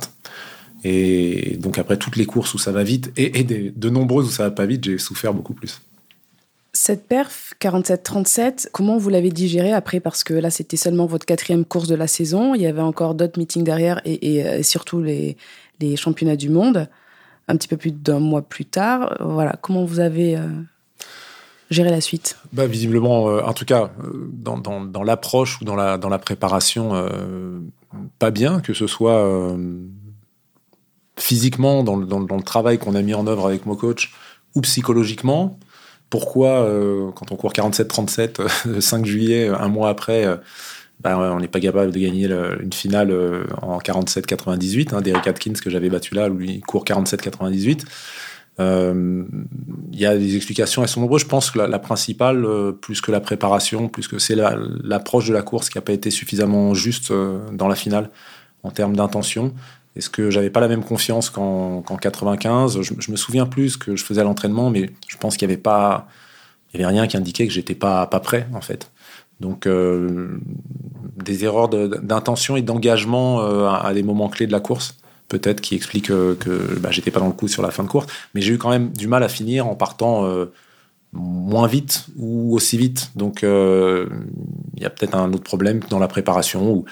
Et 0.84 1.58
donc 1.60 1.78
après 1.78 1.98
toutes 1.98 2.16
les 2.16 2.26
courses 2.26 2.54
où 2.54 2.58
ça 2.58 2.72
va 2.72 2.84
vite 2.84 3.12
et, 3.18 3.44
de 3.44 3.90
nombreuses 3.90 4.28
où 4.28 4.32
ça 4.32 4.44
va 4.44 4.52
pas 4.52 4.66
vite, 4.66 4.86
j'ai 4.86 4.98
souffert 4.98 5.34
beaucoup 5.34 5.54
plus. 5.54 5.82
Cette 6.78 7.08
perf 7.08 7.54
47-37, 7.62 8.68
comment 8.74 8.98
vous 8.98 9.08
l'avez 9.08 9.30
digérée 9.30 9.72
après? 9.72 10.02
Parce 10.02 10.26
que 10.26 10.34
là, 10.34 10.50
c'était 10.50 10.76
seulement 10.76 11.06
votre 11.06 11.26
quatrième 11.26 11.64
course 11.64 11.88
de 11.88 11.96
la 11.96 12.06
saison. 12.06 12.54
Il 12.54 12.62
y 12.62 12.68
avait 12.68 12.82
encore 12.82 13.16
d'autres 13.16 13.40
meetings 13.40 13.64
derrière 13.64 14.02
et, 14.04 14.46
euh, 14.46 14.62
surtout 14.62 15.02
les, 15.02 15.38
championnats 15.96 16.36
du 16.36 16.50
monde, 16.50 16.90
un 17.48 17.56
petit 17.56 17.70
peu 17.70 17.78
plus 17.78 17.94
d'un 17.94 18.20
mois 18.20 18.42
plus 18.42 18.66
tard. 18.66 19.16
Voilà, 19.22 19.56
comment 19.62 19.86
vous 19.86 20.02
avez 20.02 20.36
euh, 20.36 20.50
géré 21.70 21.90
la 21.92 22.02
suite? 22.02 22.38
Bah, 22.52 22.68
Visiblement, 22.68 23.30
euh, 23.30 23.42
en 23.44 23.54
tout 23.54 23.64
cas, 23.64 23.92
dans, 24.34 25.04
l'approche 25.04 25.62
ou 25.62 25.64
dans 25.64 25.78
la, 25.78 25.98
dans 25.98 26.10
la 26.10 26.20
préparation, 26.20 27.08
pas 28.20 28.32
bien, 28.32 28.60
que 28.60 28.74
ce 28.74 28.86
soit 28.86 29.56
physiquement, 31.18 31.86
dans, 31.86 31.96
dans, 31.96 32.20
le 32.20 32.44
travail 32.44 32.80
qu'on 32.80 32.96
a 32.96 33.02
mis 33.02 33.14
en 33.14 33.28
œuvre 33.28 33.48
avec 33.48 33.66
mon 33.66 33.78
coach, 33.78 34.14
ou 34.56 34.62
psychologiquement 34.62 35.58
pourquoi, 36.16 36.64
euh, 36.64 37.12
quand 37.12 37.34
on 37.34 37.36
court 37.36 37.52
47-37, 37.52 38.40
le 38.68 38.80
5 38.80 39.06
juillet, 39.06 39.50
un 39.50 39.68
mois 39.68 39.90
après, 39.90 40.24
euh, 40.26 40.38
bah, 41.02 41.18
on 41.20 41.42
n'est 41.42 41.50
pas 41.50 41.60
capable 41.60 41.92
de 41.92 42.00
gagner 42.00 42.30
une 42.62 42.72
finale 42.72 43.12
euh, 43.12 43.44
en 43.62 43.80
47-98. 43.80 44.96
Hein, 44.96 45.02
Derek 45.02 45.28
Atkins, 45.28 45.52
que 45.62 45.70
j'avais 45.70 45.90
battu 45.90 46.16
là, 46.16 46.30
lui, 46.30 46.62
court 46.62 46.86
47-98. 46.86 47.82
Il 48.60 50.00
y 50.00 50.06
a 50.06 50.18
des 50.18 50.38
explications, 50.38 50.84
elles 50.84 50.88
sont 50.88 51.02
nombreuses. 51.02 51.24
Je 51.24 51.28
pense 51.28 51.52
que 51.52 51.60
la, 51.60 51.80
principale, 51.80 52.48
plus 52.80 53.02
que 53.02 53.12
la 53.12 53.20
préparation, 53.20 53.90
plus 53.90 54.08
que 54.08 54.18
c'est 54.18 54.36
l'approche 54.36 55.28
de 55.28 55.34
la 55.34 55.42
course 55.42 55.68
qui 55.68 55.78
n'a 55.78 55.82
pas 55.82 55.92
été 55.92 56.12
suffisamment 56.12 56.74
juste 56.74 57.12
dans 57.52 57.68
la 57.68 57.76
finale. 57.76 58.10
en 58.64 58.72
termes 58.72 58.96
d'intention. 58.96 59.54
Est-ce 59.96 60.10
que 60.10 60.30
j'avais 60.30 60.50
pas 60.50 60.60
la 60.60 60.68
même 60.68 60.84
confiance 60.84 61.30
qu'en 61.30 61.82
95 61.82 62.82
je, 62.82 63.12
me 63.12 63.16
souviens 63.16 63.46
plus 63.46 63.78
que 63.78 63.96
je 63.96 64.04
faisais 64.04 64.24
l'entraînement, 64.24 64.70
mais 64.70 64.90
je 65.08 65.18
pense 65.18 65.38
qu'il 65.38 65.50
y 65.50 65.52
avait 65.52 66.86
rien 66.86 67.08
qui 67.08 67.16
indiquait 67.16 67.48
que 67.48 67.54
j'étais 67.54 67.76
pas 67.76 68.06
pas 68.08 68.20
prêt 68.20 68.48
en 68.54 68.62
fait. 68.62 68.92
Donc 69.40 69.68
euh, 69.68 70.40
des 71.24 71.46
erreurs 71.46 71.70
d'intention 71.70 72.58
et 72.58 72.62
d'engagement 72.62 73.42
euh, 73.42 73.68
à, 73.68 73.94
des 73.94 74.04
moments 74.04 74.30
clés 74.30 74.48
de 74.48 74.52
la 74.52 74.60
course, 74.60 74.98
peut-être 75.30 75.62
qui 75.62 75.76
expliquent 75.76 76.08
que, 76.08 76.34
que 76.34 76.80
bah, 76.80 76.92
j'étais 76.92 77.12
pas 77.12 77.20
dans 77.22 77.28
le 77.28 77.34
coup 77.34 77.48
sur 77.48 77.64
la 77.64 77.72
fin 77.72 77.84
de 77.84 77.90
course, 77.90 78.08
mais 78.34 78.42
j'ai 78.42 78.54
eu 78.54 78.58
quand 78.58 78.70
même 78.70 78.92
du 78.92 79.08
mal 79.08 79.24
à 79.24 79.30
finir 79.30 79.68
en 79.68 79.76
partant 79.76 80.26
euh, 80.26 80.52
moins 81.14 81.68
vite 81.68 82.08
ou 82.18 82.54
aussi 82.54 82.78
vite. 82.78 83.12
Donc 83.16 83.44
il 83.44 84.82
y 84.82 84.86
a 84.86 84.90
peut-être 84.90 85.16
un 85.16 85.32
autre 85.32 85.44
problème 85.44 85.80
dans 85.90 86.00
la 86.00 86.10
préparation 86.10 86.74
ou 86.74 86.86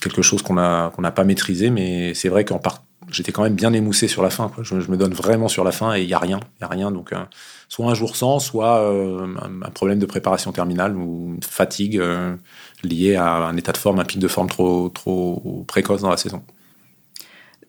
quelque 0.00 0.22
chose 0.22 0.42
qu'on 0.42 0.54
n'a 0.54 1.12
pas 1.14 1.24
maîtrisé, 1.24 1.70
mais 1.70 2.14
c'est 2.14 2.28
vrai 2.28 2.44
qu'en 2.44 2.58
part 2.58 2.82
j'étais 3.10 3.32
quand 3.32 3.42
même 3.42 3.54
bien 3.54 3.72
émoussé 3.72 4.08
sur 4.08 4.22
la 4.22 4.30
fin. 4.30 4.50
Je, 4.62 4.74
me 4.74 4.96
donne 4.96 5.12
vraiment 5.12 5.48
sur 5.48 5.64
la 5.64 5.72
fin 5.72 5.94
et 5.94 6.02
il 6.02 6.08
y 6.08 6.14
a 6.14 6.18
rien, 6.18 6.40
y 6.60 6.64
a 6.64 6.68
rien. 6.68 6.90
Donc 6.90 7.12
euh, 7.12 7.24
soit 7.68 7.86
un 7.86 7.94
jour 7.94 8.16
sans, 8.16 8.38
soit 8.38 8.78
euh, 8.82 9.26
un, 9.42 9.70
problème 9.70 9.98
de 9.98 10.06
préparation 10.06 10.52
terminale 10.52 10.96
ou 10.96 11.34
une 11.34 11.42
fatigue 11.42 11.98
euh, 11.98 12.36
liée 12.82 13.16
à 13.16 13.34
un 13.34 13.56
état 13.56 13.72
de 13.72 13.78
forme, 13.78 13.98
un 13.98 14.04
pic 14.04 14.18
de 14.18 14.28
forme 14.28 14.48
trop 14.48 14.88
trop 14.90 15.64
précoce 15.66 16.02
dans 16.02 16.10
la 16.10 16.16
saison. 16.16 16.42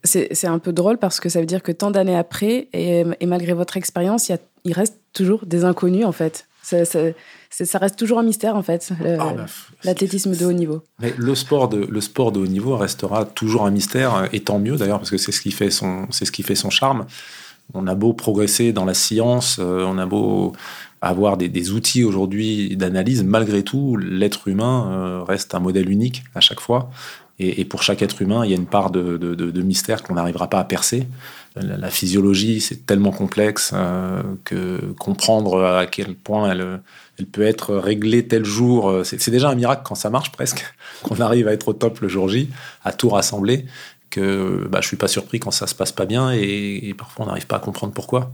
C'est 0.06 0.48
un 0.48 0.60
peu 0.60 0.72
drôle 0.72 0.98
parce 0.98 1.20
que 1.20 1.28
ça 1.28 1.42
veut 1.42 1.46
dire 1.46 1.62
que 1.62 1.74
tant 1.74 1.92
d'années 1.92 2.16
après, 2.16 2.70
et, 2.72 3.04
malgré 3.26 3.52
votre 3.52 3.76
expérience, 3.76 4.32
il 4.64 4.72
reste 4.72 4.98
toujours 5.12 5.46
des 5.46 5.66
inconnus 5.66 6.06
en 6.06 6.14
fait. 6.14 6.48
Ça, 6.70 7.66
ça, 7.66 7.80
reste 7.80 7.98
toujours 7.98 8.20
un 8.20 8.24
mystère 8.24 8.56
en 8.56 8.62
fait, 8.62 8.92
ah, 9.02 9.34
bah, 9.34 9.46
l'athlétisme 9.84 10.36
de 10.36 10.46
haut 10.46 10.54
niveau. 10.54 10.84
Mais 11.00 11.14
le 11.18 11.34
sport 11.34 11.68
de, 11.68 11.80
le 11.80 12.02
sport 12.02 12.32
de 12.32 12.40
haut 12.40 12.48
niveau 12.48 12.78
restera 12.78 13.26
toujours 13.26 13.66
un 13.66 13.72
mystère, 13.72 14.30
et 14.34 14.42
tant 14.42 14.60
mieux 14.60 14.76
d'ailleurs, 14.76 15.00
parce 15.00 15.10
que 15.10 15.18
c'est 15.18 15.32
ce, 15.32 15.42
qui 15.42 15.52
fait 15.52 15.72
son, 15.72 16.06
c'est 16.12 16.26
ce 16.26 16.32
qui 16.32 16.44
fait 16.44 16.56
son 16.56 16.70
charme. 16.70 17.06
On 17.74 17.88
a 17.88 17.96
beau 17.96 18.14
progresser 18.14 18.72
dans 18.72 18.86
la 18.86 18.94
science, 18.94 19.58
euh, 19.60 19.84
on 19.84 19.98
a 19.98 20.06
beau 20.06 20.54
avoir 21.02 21.38
des, 21.38 21.72
outils 21.72 22.04
aujourd'hui 22.04 22.76
d'analyse, 22.76 23.24
malgré 23.24 23.64
tout, 23.64 23.96
l'être 23.96 24.48
humain 24.48 24.92
euh, 24.92 25.24
reste 25.24 25.56
un 25.56 25.60
modèle 25.60 25.90
unique 25.90 26.24
à 26.36 26.42
chaque 26.42 26.60
fois. 26.60 26.92
Et, 27.42 27.64
pour 27.64 27.84
chaque 27.84 28.02
être 28.02 28.22
humain, 28.22 28.44
il 28.44 28.52
y 28.52 28.54
a 28.54 28.58
une 28.58 28.66
part 28.66 28.92
de, 28.92 29.16
de 29.16 29.62
mystère 29.62 30.04
qu'on 30.04 30.16
n'arrivera 30.16 30.50
pas 30.50 30.60
à 30.60 30.66
percer 30.66 31.08
la, 31.62 31.90
physiologie, 31.90 32.62
c'est 32.62 32.86
tellement 32.86 33.12
complexe 33.12 33.72
euh, 33.74 34.22
que 34.44 34.94
comprendre 35.00 35.64
à 35.64 35.86
quel 35.86 36.16
point 36.16 36.52
elle, 36.52 36.82
peut 37.32 37.42
être 37.42 37.76
réglée 37.76 38.28
tel 38.28 38.46
jour, 38.46 38.90
euh, 38.90 39.04
c'est 39.04 39.30
déjà 39.30 39.50
un 39.50 39.56
miracle 39.56 39.82
quand 39.84 39.96
ça 39.96 40.10
marche 40.10 40.32
presque, 40.32 40.66
qu'on 41.04 41.20
arrive 41.20 41.48
à 41.48 41.54
être 41.54 41.68
au 41.68 41.74
top 41.74 42.00
le 42.00 42.08
jour 42.08 42.30
J, 42.30 42.50
à 42.84 42.94
tout 42.94 43.10
rassembler, 43.10 43.66
que 44.10 44.68
bah, 44.70 44.80
je 44.82 44.88
suis 44.88 44.98
pas 44.98 45.08
surpris 45.08 45.40
quand 45.40 45.52
ça 45.52 45.68
se 45.68 45.76
passe 45.76 45.92
pas 45.92 46.06
bien 46.06 46.32
et, 46.32 46.96
parfois 46.98 47.26
on 47.26 47.28
n'arrive 47.28 47.48
pas 47.48 47.58
à 47.58 47.60
comprendre 47.60 47.94
pourquoi. 47.94 48.32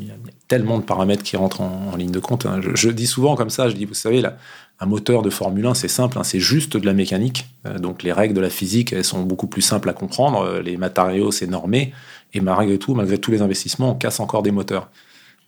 Il 0.00 0.06
y, 0.06 0.10
a, 0.10 0.14
tellement 0.46 0.78
de 0.78 0.84
paramètres 0.84 1.24
qui 1.24 1.36
rentrent 1.36 1.60
en, 1.60 1.96
ligne 1.96 2.12
de 2.12 2.20
compte. 2.20 2.46
Hein. 2.46 2.60
Je, 2.62 2.88
dis 2.88 3.06
souvent 3.06 3.34
comme 3.34 3.50
ça, 3.50 3.68
je 3.68 3.74
dis, 3.74 3.84
vous 3.84 3.94
savez, 3.94 4.20
là, 4.20 4.38
un 4.80 4.86
moteur 4.86 5.22
de 5.22 5.30
Formule 5.30 5.66
1, 5.66 5.74
c'est 5.74 5.88
simple, 5.88 6.18
hein, 6.18 6.24
c'est 6.24 6.38
juste 6.38 6.76
de 6.76 6.86
la 6.86 6.92
mécanique. 6.92 7.46
Euh, 7.66 7.78
donc 7.78 8.04
les 8.04 8.12
règles 8.12 8.34
de 8.34 8.40
la 8.40 8.48
physique, 8.48 8.92
elles 8.92 9.04
sont 9.04 9.24
beaucoup 9.24 9.48
plus 9.48 9.60
simples 9.60 9.88
à 9.88 9.92
comprendre. 9.92 10.60
Les 10.60 10.76
matériaux, 10.76 11.32
c'est 11.32 11.48
normé. 11.48 11.92
Et 12.34 12.40
malgré 12.40 12.78
tout, 12.78 12.94
malgré 12.94 13.18
tous 13.18 13.30
les 13.30 13.42
investissements, 13.42 13.92
on 13.92 13.94
casse 13.94 14.20
encore 14.20 14.42
des 14.42 14.50
moteurs. 14.50 14.90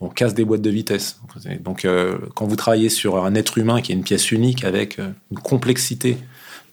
On 0.01 0.09
casse 0.09 0.33
des 0.33 0.45
boîtes 0.45 0.63
de 0.63 0.71
vitesse. 0.71 1.21
Donc, 1.61 1.85
euh, 1.85 2.19
quand 2.35 2.47
vous 2.47 2.57
travaillez 2.57 2.89
sur 2.89 3.23
un 3.25 3.35
être 3.35 3.59
humain 3.59 3.83
qui 3.83 3.93
est 3.93 3.95
une 3.95 4.03
pièce 4.03 4.33
unique 4.33 4.65
avec 4.65 4.99
euh, 4.99 5.11
une 5.31 5.39
complexité 5.39 6.17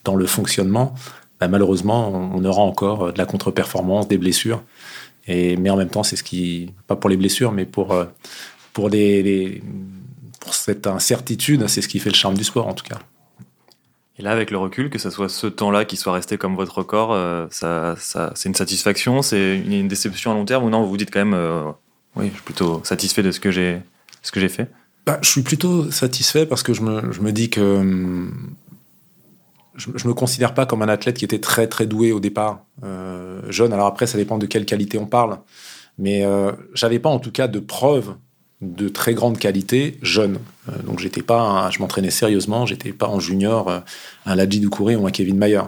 dans 0.05 0.15
le 0.15 0.25
fonctionnement, 0.25 0.95
bah, 1.39 1.49
malheureusement, 1.49 2.09
on, 2.09 2.43
aura 2.45 2.61
encore 2.61 3.07
euh, 3.07 3.11
de 3.11 3.17
la 3.17 3.25
contre-performance, 3.25 4.07
des 4.07 4.17
blessures. 4.17 4.63
Et, 5.27 5.57
mais 5.57 5.69
en 5.69 5.75
même 5.75 5.89
temps, 5.89 6.03
c'est 6.03 6.15
ce 6.15 6.23
qui, 6.23 6.71
pas 6.87 6.95
pour 6.95 7.09
les 7.09 7.17
blessures, 7.17 7.51
mais 7.51 7.65
pour, 7.65 7.93
pour, 8.71 8.87
les, 8.87 9.61
pour 10.39 10.53
cette 10.53 10.87
incertitude, 10.87 11.67
c'est 11.67 11.81
ce 11.81 11.89
qui 11.89 11.99
fait 11.99 12.09
le 12.09 12.15
charme 12.15 12.37
du 12.37 12.45
sport 12.45 12.67
en 12.67 12.73
tout 12.73 12.85
cas. 12.85 12.99
Et 14.19 14.23
là, 14.23 14.31
avec 14.31 14.49
le 14.49 14.57
recul, 14.57 14.89
que 14.89 14.97
ce 14.97 15.11
soit 15.11 15.29
ce 15.29 15.45
temps-là 15.45 15.85
qui 15.85 15.95
soit 15.95 16.13
resté 16.13 16.37
comme 16.37 16.55
votre 16.55 16.79
record, 16.79 17.13
euh, 17.13 17.45
ça, 17.51 17.95
c'est 18.33 18.49
une 18.49 18.55
satisfaction, 18.55 19.21
c'est 19.21 19.57
une, 19.57 19.87
déception 19.87 20.31
à 20.31 20.33
long 20.33 20.45
terme 20.45 20.65
ou 20.65 20.69
non 20.69 20.81
Vous 20.81 20.89
vous 20.89 20.97
dites 20.97 21.11
quand 21.11 21.19
même, 21.19 21.35
euh, 21.35 21.65
oui, 22.15 22.29
je 22.29 22.33
suis 22.33 22.41
plutôt 22.41 22.81
satisfait 22.83 23.21
de 23.21 23.31
ce 23.31 23.39
que 23.39 23.51
j'ai, 23.51 23.83
fait? 24.49 24.71
Bah, 25.05 25.19
je 25.21 25.29
suis 25.29 25.43
plutôt 25.43 25.91
satisfait 25.91 26.47
parce 26.47 26.63
que 26.63 26.73
je 26.73 26.81
me, 26.81 27.11
je 27.11 27.21
me 27.21 27.31
dis 27.31 27.51
que 27.51 27.61
hum, 27.61 28.55
je, 29.75 29.91
ne 29.91 30.07
me 30.09 30.13
considère 30.15 30.55
pas 30.55 30.65
comme 30.65 30.81
un 30.81 30.89
athlète 30.89 31.17
qui 31.17 31.25
était 31.25 31.39
très 31.39 31.67
très 31.67 31.85
doué 31.85 32.11
au 32.11 32.19
départ, 32.19 32.65
euh, 32.83 33.41
jeune. 33.49 33.71
Alors 33.71 33.85
après, 33.85 34.07
ça 34.07 34.17
dépend 34.17 34.39
de 34.39 34.47
quelle 34.47 34.65
qualité 34.65 34.97
on 34.97 35.05
parle, 35.05 35.37
mais 35.99 36.25
j'avais 36.73 36.99
pas 36.99 37.09
en 37.09 37.19
tout 37.19 37.31
cas 37.31 37.47
de 37.47 37.59
preuves 37.59 38.15
de 38.61 38.89
très 38.89 39.13
grande 39.13 39.37
qualité 39.37 39.97
jeune. 40.01 40.39
Euh, 40.69 40.81
donc 40.83 40.99
j'étais 40.99 41.21
pas, 41.21 41.69
je 41.71 41.79
m'entraînais 41.79 42.09
sérieusement, 42.09 42.65
j'étais 42.65 42.91
pas 42.91 43.07
en 43.07 43.19
junior 43.19 43.69
euh, 43.69 43.79
un 44.25 44.35
Ladji 44.35 44.59
Doucouré 44.59 44.95
ou 44.95 45.05
un 45.05 45.11
Kevin 45.11 45.37
Mayer. 45.37 45.61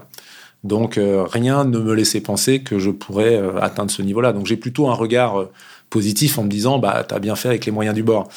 Donc 0.63 0.97
euh, 0.97 1.23
rien 1.23 1.65
ne 1.65 1.79
me 1.79 1.93
laissait 1.93 2.21
penser 2.21 2.61
que 2.61 2.79
je 2.79 2.89
pourrais 2.89 3.39
atteindre 3.61 3.91
ce 3.91 4.01
niveau-là. 4.01 4.33
Donc 4.33 4.45
j'ai 4.45 4.57
plutôt 4.57 4.89
un 4.89 4.93
regard 4.93 5.47
positif 5.89 6.37
en 6.37 6.43
me 6.43 6.49
disant 6.49 6.79
bah 6.79 7.05
t'as 7.07 7.19
bien 7.19 7.35
fait 7.35 7.49
avec 7.49 7.65
les 7.65 7.71
moyens 7.71 7.95
du 7.95 8.03
bord. 8.03 8.27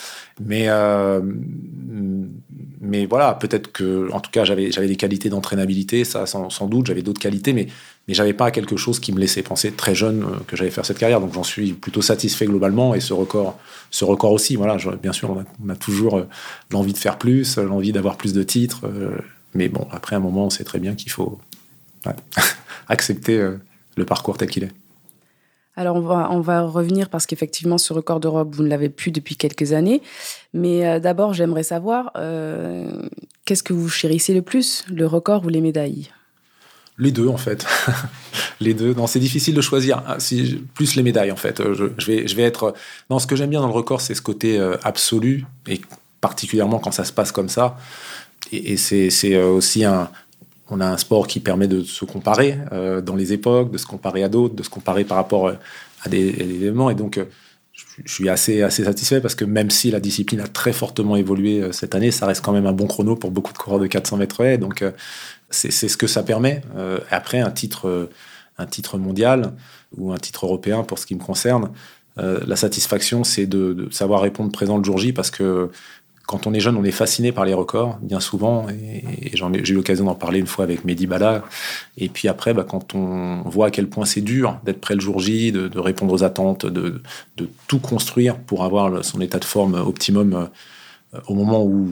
Mais 0.40 0.68
mais 2.84 3.06
voilà, 3.06 3.34
peut-être 3.34 3.70
que, 3.70 4.10
en 4.12 4.18
tout 4.18 4.30
cas, 4.32 4.44
j'avais 4.44 4.72
j'avais 4.72 4.88
des 4.88 4.96
qualités 4.96 5.28
d'entraînabilité, 5.28 6.04
ça 6.04 6.26
sans, 6.26 6.50
sans 6.50 6.66
doute, 6.66 6.86
j'avais 6.86 7.02
d'autres 7.02 7.20
qualités, 7.20 7.52
mais 7.52 7.68
mais 8.08 8.14
j'avais 8.14 8.32
pas 8.32 8.50
quelque 8.50 8.76
chose 8.76 8.98
qui 8.98 9.12
me 9.12 9.20
laissait 9.20 9.42
penser 9.42 9.70
très 9.72 9.94
jeune 9.94 10.24
euh, 10.24 10.36
que 10.46 10.56
j'allais 10.56 10.70
faire 10.70 10.84
cette 10.84 10.98
carrière. 10.98 11.20
Donc 11.20 11.32
j'en 11.32 11.44
suis 11.44 11.72
plutôt 11.72 12.02
satisfait 12.02 12.46
globalement 12.46 12.94
et 12.94 13.00
ce 13.00 13.12
record, 13.12 13.58
ce 13.90 14.04
record 14.04 14.32
aussi. 14.32 14.56
Voilà, 14.56 14.76
bien 15.00 15.12
sûr, 15.12 15.44
on 15.64 15.68
a, 15.68 15.76
toujours 15.76 16.18
euh, 16.18 16.28
l'envie 16.70 16.92
de 16.92 16.98
faire 16.98 17.18
plus, 17.18 17.58
l'envie 17.58 17.92
d'avoir 17.92 18.16
plus 18.16 18.32
de 18.32 18.42
titres, 18.42 18.86
euh, 18.86 19.16
mais 19.54 19.68
bon, 19.68 19.86
après 19.90 20.16
un 20.16 20.20
moment, 20.20 20.46
on 20.46 20.50
sait 20.50 20.64
très 20.64 20.80
bien 20.80 20.94
qu'il 20.94 21.10
faut 21.10 21.38
accepter 22.88 23.38
le 23.96 24.04
parcours 24.04 24.36
tel 24.36 24.48
qu'il 24.48 24.64
est. 24.64 24.72
Alors 25.76 25.96
on 25.96 26.00
va, 26.00 26.28
on 26.30 26.40
va 26.40 26.62
revenir 26.62 27.08
parce 27.08 27.26
qu'effectivement 27.26 27.78
ce 27.78 27.92
record 27.92 28.20
d'Europe, 28.20 28.48
vous 28.54 28.62
ne 28.62 28.68
l'avez 28.68 28.88
plus 28.88 29.10
depuis 29.10 29.36
quelques 29.36 29.72
années. 29.72 30.02
Mais 30.52 31.00
d'abord 31.00 31.32
j'aimerais 31.32 31.62
savoir 31.62 32.12
qu'est-ce 33.44 33.62
que 33.62 33.72
vous 33.72 33.88
chérissez 33.88 34.34
le 34.34 34.42
plus, 34.42 34.84
le 34.90 35.06
record 35.06 35.44
ou 35.44 35.48
les 35.48 35.60
médailles? 35.60 36.10
Les 36.98 37.10
deux, 37.10 37.28
en 37.28 37.36
fait. 37.36 37.66
les 38.60 38.74
deux. 38.74 38.94
Non, 38.94 39.06
c'est 39.06 39.20
difficile 39.20 39.54
de 39.54 39.60
choisir. 39.60 40.02
Si, 40.18 40.62
plus 40.74 40.94
les 40.96 41.02
médailles, 41.02 41.32
en 41.32 41.36
fait. 41.36 41.60
Euh, 41.60 41.74
je, 41.98 42.06
vais, 42.06 42.26
je 42.26 42.36
vais 42.36 42.42
être. 42.42 42.74
Non, 43.10 43.18
ce 43.18 43.26
que 43.26 43.36
j'aime 43.36 43.50
bien 43.50 43.60
dans 43.60 43.66
le 43.66 43.72
record, 43.72 44.00
c'est 44.00 44.14
ce 44.14 44.22
côté 44.22 44.58
euh, 44.58 44.76
absolu, 44.82 45.44
et 45.66 45.80
particulièrement 46.20 46.78
quand 46.78 46.92
ça 46.92 47.04
se 47.04 47.12
passe 47.12 47.32
comme 47.32 47.48
ça. 47.48 47.76
Et, 48.52 48.76
c'est 48.76 49.10
euh, 49.34 49.48
aussi 49.48 49.84
un. 49.84 50.10
On 50.68 50.80
a 50.80 50.86
un 50.86 50.96
sport 50.96 51.26
qui 51.26 51.40
permet 51.40 51.68
de 51.68 51.82
se 51.82 52.06
comparer 52.06 52.56
dans 53.04 53.14
les 53.14 53.34
époques, 53.34 53.70
de 53.72 53.76
se 53.76 53.84
comparer 53.84 54.22
à 54.22 54.30
d'autres, 54.30 54.54
de 54.54 54.62
se 54.62 54.70
comparer 54.70 55.04
par 55.04 55.18
rapport 55.18 55.48
à 56.02 56.08
des, 56.08 56.28
événements. 56.28 56.88
Et 56.88 56.94
donc, 56.94 57.20
je 58.04 58.12
suis 58.12 58.28
assez, 58.28 58.62
assez 58.62 58.84
satisfait 58.84 59.20
parce 59.20 59.34
que 59.34 59.44
même 59.44 59.70
si 59.70 59.90
la 59.90 60.00
discipline 60.00 60.40
a 60.40 60.48
très 60.48 60.72
fortement 60.72 61.16
évolué 61.16 61.72
cette 61.72 61.94
année, 61.94 62.10
ça 62.10 62.26
reste 62.26 62.42
quand 62.42 62.52
même 62.52 62.66
un 62.66 62.72
bon 62.72 62.86
chrono 62.86 63.16
pour 63.16 63.30
beaucoup 63.30 63.52
de 63.52 63.58
coureurs 63.58 63.80
de 63.80 63.86
400 63.86 64.16
mètres 64.16 64.40
haies. 64.40 64.58
Donc, 64.58 64.82
c'est 65.52 65.88
ce 65.88 65.96
que 65.96 66.06
ça 66.06 66.22
permet. 66.22 66.62
Euh, 66.76 66.98
après, 67.10 67.40
un 67.40 67.50
titre, 67.50 67.88
euh, 67.88 68.10
un 68.58 68.66
titre 68.66 68.98
mondial 68.98 69.52
ou 69.96 70.12
un 70.12 70.16
titre 70.16 70.46
européen, 70.46 70.82
pour 70.82 70.98
ce 70.98 71.06
qui 71.06 71.14
me 71.14 71.20
concerne, 71.20 71.70
euh, 72.18 72.40
la 72.46 72.56
satisfaction, 72.56 73.24
c'est 73.24 73.46
de, 73.46 73.88
savoir 73.90 74.22
répondre 74.22 74.50
présent 74.52 74.78
le 74.78 74.84
jour 74.84 74.98
J 74.98 75.12
parce 75.12 75.30
que 75.30 75.70
quand 76.32 76.46
on 76.46 76.54
est 76.54 76.60
jeune, 76.60 76.76
on 76.76 76.84
est 76.84 76.90
fasciné 76.90 77.30
par 77.30 77.44
les 77.44 77.52
records, 77.52 77.98
bien 78.00 78.18
souvent. 78.18 78.66
Et, 78.70 79.32
j'ai 79.34 79.72
eu 79.72 79.76
l'occasion 79.76 80.06
d'en 80.06 80.14
parler 80.14 80.40
une 80.40 80.46
fois 80.46 80.64
avec 80.64 80.84
Mehdi 80.84 81.06
Bala. 81.06 81.44
Et 81.98 82.08
puis 82.08 82.26
après, 82.26 82.54
bah, 82.54 82.64
quand 82.68 82.94
on 82.94 83.42
voit 83.42 83.66
à 83.66 83.70
quel 83.70 83.88
point 83.88 84.06
c'est 84.06 84.22
dur 84.22 84.58
d'être 84.64 84.80
prêt 84.80 84.94
le 84.94 85.00
jour 85.00 85.20
J, 85.20 85.52
de, 85.52 85.78
répondre 85.78 86.12
aux 86.12 86.24
attentes, 86.24 86.64
de, 86.66 87.02
tout 87.68 87.78
construire 87.78 88.38
pour 88.38 88.64
avoir 88.64 89.04
son 89.04 89.20
état 89.20 89.38
de 89.38 89.44
forme 89.44 89.74
optimum 89.74 90.48
au 91.26 91.34
moment 91.34 91.62
où 91.62 91.88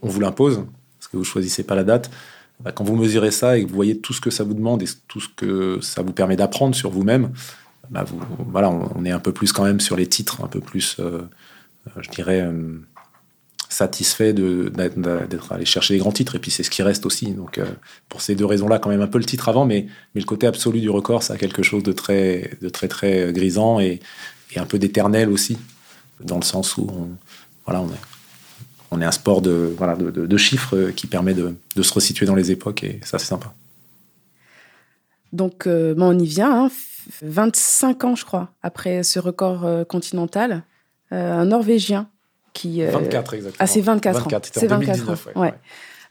on 0.00 0.08
vous 0.08 0.20
l'impose, 0.20 0.64
parce 0.98 1.08
que 1.08 1.16
vous 1.18 1.24
choisissez 1.24 1.62
pas 1.62 1.74
la 1.74 1.84
date, 1.84 2.10
bah, 2.60 2.72
quand 2.72 2.84
vous 2.84 2.96
mesurez 2.96 3.30
ça 3.30 3.58
et 3.58 3.64
que 3.64 3.68
vous 3.68 3.74
voyez 3.74 3.98
tout 3.98 4.12
ce 4.14 4.20
que 4.20 4.30
ça 4.30 4.44
vous 4.44 4.54
demande 4.54 4.82
et 4.82 4.86
tout 5.08 5.20
ce 5.20 5.28
que 5.28 5.78
ça 5.82 6.02
vous 6.02 6.12
permet 6.12 6.36
d'apprendre 6.36 6.74
sur 6.74 6.90
vous-même, 6.90 7.32
bah, 7.90 8.04
voilà, 8.38 8.70
on, 8.70 9.04
est 9.04 9.10
un 9.10 9.18
peu 9.18 9.32
plus 9.32 9.52
quand 9.52 9.64
même 9.64 9.80
sur 9.80 9.96
les 9.96 10.06
titres, 10.06 10.42
un 10.42 10.48
peu 10.48 10.60
plus, 10.60 10.96
euh, 10.98 11.22
je 12.00 12.08
dirais, 12.08 12.40
euh, 12.40 12.78
satisfait 13.72 14.32
d'être 14.32 15.52
allé 15.52 15.64
chercher 15.64 15.94
les 15.94 16.00
grands 16.00 16.12
titres. 16.12 16.36
Et 16.36 16.38
puis 16.38 16.50
c'est 16.50 16.62
ce 16.62 16.70
qui 16.70 16.82
reste 16.82 17.06
aussi. 17.06 17.32
Donc 17.32 17.58
euh, 17.58 17.64
pour 18.08 18.20
ces 18.20 18.34
deux 18.34 18.44
raisons-là, 18.44 18.78
quand 18.78 18.90
même 18.90 19.00
un 19.00 19.06
peu 19.06 19.18
le 19.18 19.24
titre 19.24 19.48
avant, 19.48 19.64
mais, 19.64 19.86
mais 20.14 20.20
le 20.20 20.26
côté 20.26 20.46
absolu 20.46 20.80
du 20.80 20.90
record, 20.90 21.22
ça 21.22 21.34
a 21.34 21.36
quelque 21.36 21.62
chose 21.62 21.82
de 21.82 21.92
très, 21.92 22.50
de 22.60 22.68
très, 22.68 22.88
très 22.88 23.32
grisant 23.32 23.80
et, 23.80 24.00
et 24.54 24.58
un 24.58 24.66
peu 24.66 24.78
d'éternel 24.78 25.30
aussi, 25.30 25.58
dans 26.22 26.36
le 26.36 26.44
sens 26.44 26.76
où 26.76 26.86
on, 26.90 27.08
voilà, 27.66 27.80
on 27.80 27.88
est 27.88 28.00
on 28.94 29.00
est 29.00 29.06
un 29.06 29.12
sport 29.12 29.40
de, 29.40 29.74
voilà, 29.78 29.96
de, 29.96 30.36
chiffres 30.36 30.90
qui 30.90 31.06
permet 31.06 31.32
de, 31.32 31.54
se 31.80 31.94
resituer 31.94 32.26
dans 32.26 32.34
les 32.34 32.50
époques 32.50 32.84
et 32.84 33.00
ça 33.02 33.18
c'est 33.18 33.24
sympa. 33.24 33.54
Donc, 35.32 35.66
bon, 35.66 36.14
on 36.14 36.18
y 36.18 36.26
vient. 36.26 36.70
25 37.22 38.04
hein. 38.04 38.08
ans, 38.08 38.14
je 38.14 38.26
crois, 38.26 38.50
après 38.62 39.02
ce 39.02 39.18
record 39.18 39.86
continental, 39.88 40.62
un 41.10 41.46
Norvégien 41.46 42.06
qui. 42.52 42.82
24 42.82 43.34
exactement. 43.34 43.56
Ah, 43.58 43.66
c'est 43.66 43.80
24, 43.80 44.18
24 44.18 44.34
ans. 44.34 44.50
C'est 44.54 44.66
24 44.66 45.10
ans. 45.10 45.40
ouais. 45.40 45.54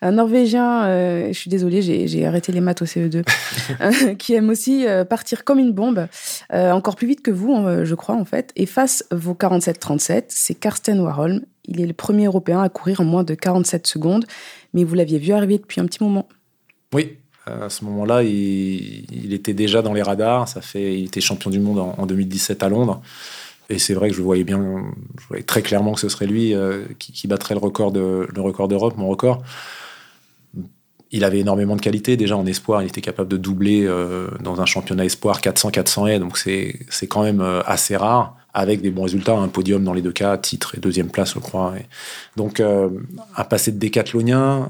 Un 0.03 0.13
Norvégien, 0.13 0.85
euh, 0.85 1.27
je 1.27 1.37
suis 1.37 1.49
désolée, 1.49 1.83
j'ai 1.83 2.25
arrêté 2.25 2.51
les 2.51 2.59
maths 2.59 2.81
au 2.81 2.85
CE2, 2.85 3.23
euh, 3.81 4.15
qui 4.15 4.33
aime 4.33 4.49
aussi 4.49 4.87
euh, 4.87 5.05
partir 5.05 5.43
comme 5.43 5.59
une 5.59 5.73
bombe, 5.73 6.07
encore 6.51 6.95
plus 6.95 7.07
vite 7.07 7.21
que 7.21 7.29
vous, 7.29 7.55
je 7.83 7.95
crois, 7.95 8.15
en 8.15 8.25
fait. 8.25 8.51
Et 8.55 8.65
face 8.65 9.05
vos 9.11 9.33
47-37, 9.33 10.25
c'est 10.29 10.55
Karsten 10.55 10.99
Warholm. 10.99 11.41
Il 11.65 11.79
est 11.79 11.85
le 11.85 11.93
premier 11.93 12.25
Européen 12.25 12.61
à 12.61 12.69
courir 12.69 13.01
en 13.01 13.05
moins 13.05 13.23
de 13.23 13.35
47 13.35 13.85
secondes, 13.85 14.25
mais 14.73 14.83
vous 14.83 14.95
l'aviez 14.95 15.19
vu 15.19 15.33
arriver 15.33 15.59
depuis 15.59 15.79
un 15.79 15.85
petit 15.85 16.03
moment. 16.03 16.27
Oui, 16.93 17.17
à 17.45 17.69
ce 17.69 17.85
moment-là, 17.85 18.23
il, 18.23 19.33
était 19.33 19.53
déjà 19.53 19.83
dans 19.83 19.93
les 19.93 20.01
radars. 20.01 20.47
Ça 20.47 20.61
fait, 20.61 20.99
il 20.99 21.05
était 21.05 21.21
champion 21.21 21.51
du 21.51 21.59
monde 21.59 21.77
en, 21.79 22.05
2017 22.07 22.63
à 22.63 22.69
Londres. 22.69 23.01
Et 23.71 23.79
c'est 23.79 23.93
vrai 23.93 24.09
que 24.09 24.15
je 24.15 24.21
voyais 24.21 24.43
bien, 24.43 24.83
je 25.19 25.27
voyais 25.27 25.43
très 25.43 25.61
clairement 25.61 25.93
que 25.93 25.99
ce 25.99 26.09
serait 26.09 26.27
lui 26.27 26.53
qui, 26.99 27.11
qui, 27.13 27.27
battrait 27.27 27.55
le 27.55 27.59
record 27.59 27.91
de, 27.91 28.27
le 28.33 28.41
record 28.41 28.67
d'Europe, 28.67 28.97
mon 28.97 29.07
record 29.07 29.41
il 31.11 31.23
avait 31.23 31.39
énormément 31.39 31.75
de 31.75 31.81
qualité. 31.81 32.17
Déjà 32.17 32.37
en 32.37 32.45
espoir, 32.45 32.81
il 32.81 32.87
était 32.87 33.01
capable 33.01 33.29
de 33.29 33.37
doubler 33.37 33.85
euh, 33.85 34.29
dans 34.39 34.61
un 34.61 34.65
championnat 34.65 35.05
espoir 35.05 35.41
400-400 35.41 36.07
haies. 36.07 36.19
Donc 36.19 36.37
c'est 36.37 37.07
quand 37.07 37.23
même 37.23 37.41
euh, 37.41 37.61
assez 37.65 37.97
rare, 37.97 38.37
avec 38.53 38.81
des 38.81 38.91
bons 38.91 39.03
résultats. 39.03 39.35
Un 39.35 39.49
podium 39.49 39.83
dans 39.83 39.93
les 39.93 40.01
deux 40.01 40.13
cas, 40.13 40.37
titre 40.37 40.75
et 40.75 40.79
deuxième 40.79 41.09
place, 41.09 41.33
je 41.33 41.39
crois. 41.39 41.73
donc 42.37 42.59
euh, 42.59 42.89
un 43.35 43.43
passé 43.43 43.71
de 43.71 43.77
décathlonien. 43.77 44.69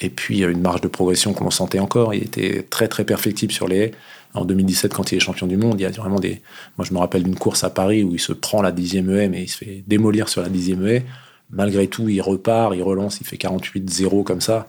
Et 0.00 0.10
puis 0.10 0.42
une 0.42 0.60
marge 0.60 0.80
de 0.80 0.88
progression 0.88 1.32
qu'on 1.32 1.50
sentait 1.50 1.78
encore. 1.78 2.14
Il 2.14 2.22
était 2.22 2.66
très 2.68 2.88
très 2.88 3.04
perfectible 3.04 3.52
sur 3.52 3.68
les 3.68 3.76
haies. 3.76 3.92
En 4.34 4.44
2017, 4.44 4.92
quand 4.92 5.10
il 5.10 5.16
est 5.16 5.20
champion 5.20 5.46
du 5.46 5.56
monde, 5.56 5.80
il 5.80 5.82
y 5.82 5.86
a 5.86 5.90
vraiment 5.90 6.20
des. 6.20 6.42
Moi, 6.76 6.84
je 6.84 6.92
me 6.92 6.98
rappelle 6.98 7.22
d'une 7.22 7.34
course 7.34 7.64
à 7.64 7.70
Paris 7.70 8.04
où 8.04 8.12
il 8.12 8.20
se 8.20 8.32
prend 8.32 8.60
la 8.60 8.72
dixième 8.72 9.10
haie, 9.10 9.28
mais 9.28 9.42
il 9.42 9.48
se 9.48 9.56
fait 9.56 9.82
démolir 9.86 10.28
sur 10.28 10.42
la 10.42 10.48
dixième 10.48 10.86
haie 10.86 11.04
malgré 11.50 11.86
tout, 11.88 12.08
il 12.08 12.20
repart, 12.20 12.74
il 12.74 12.82
relance, 12.82 13.20
il 13.20 13.26
fait 13.26 13.36
48-0 13.36 14.24
comme 14.24 14.40
ça. 14.40 14.66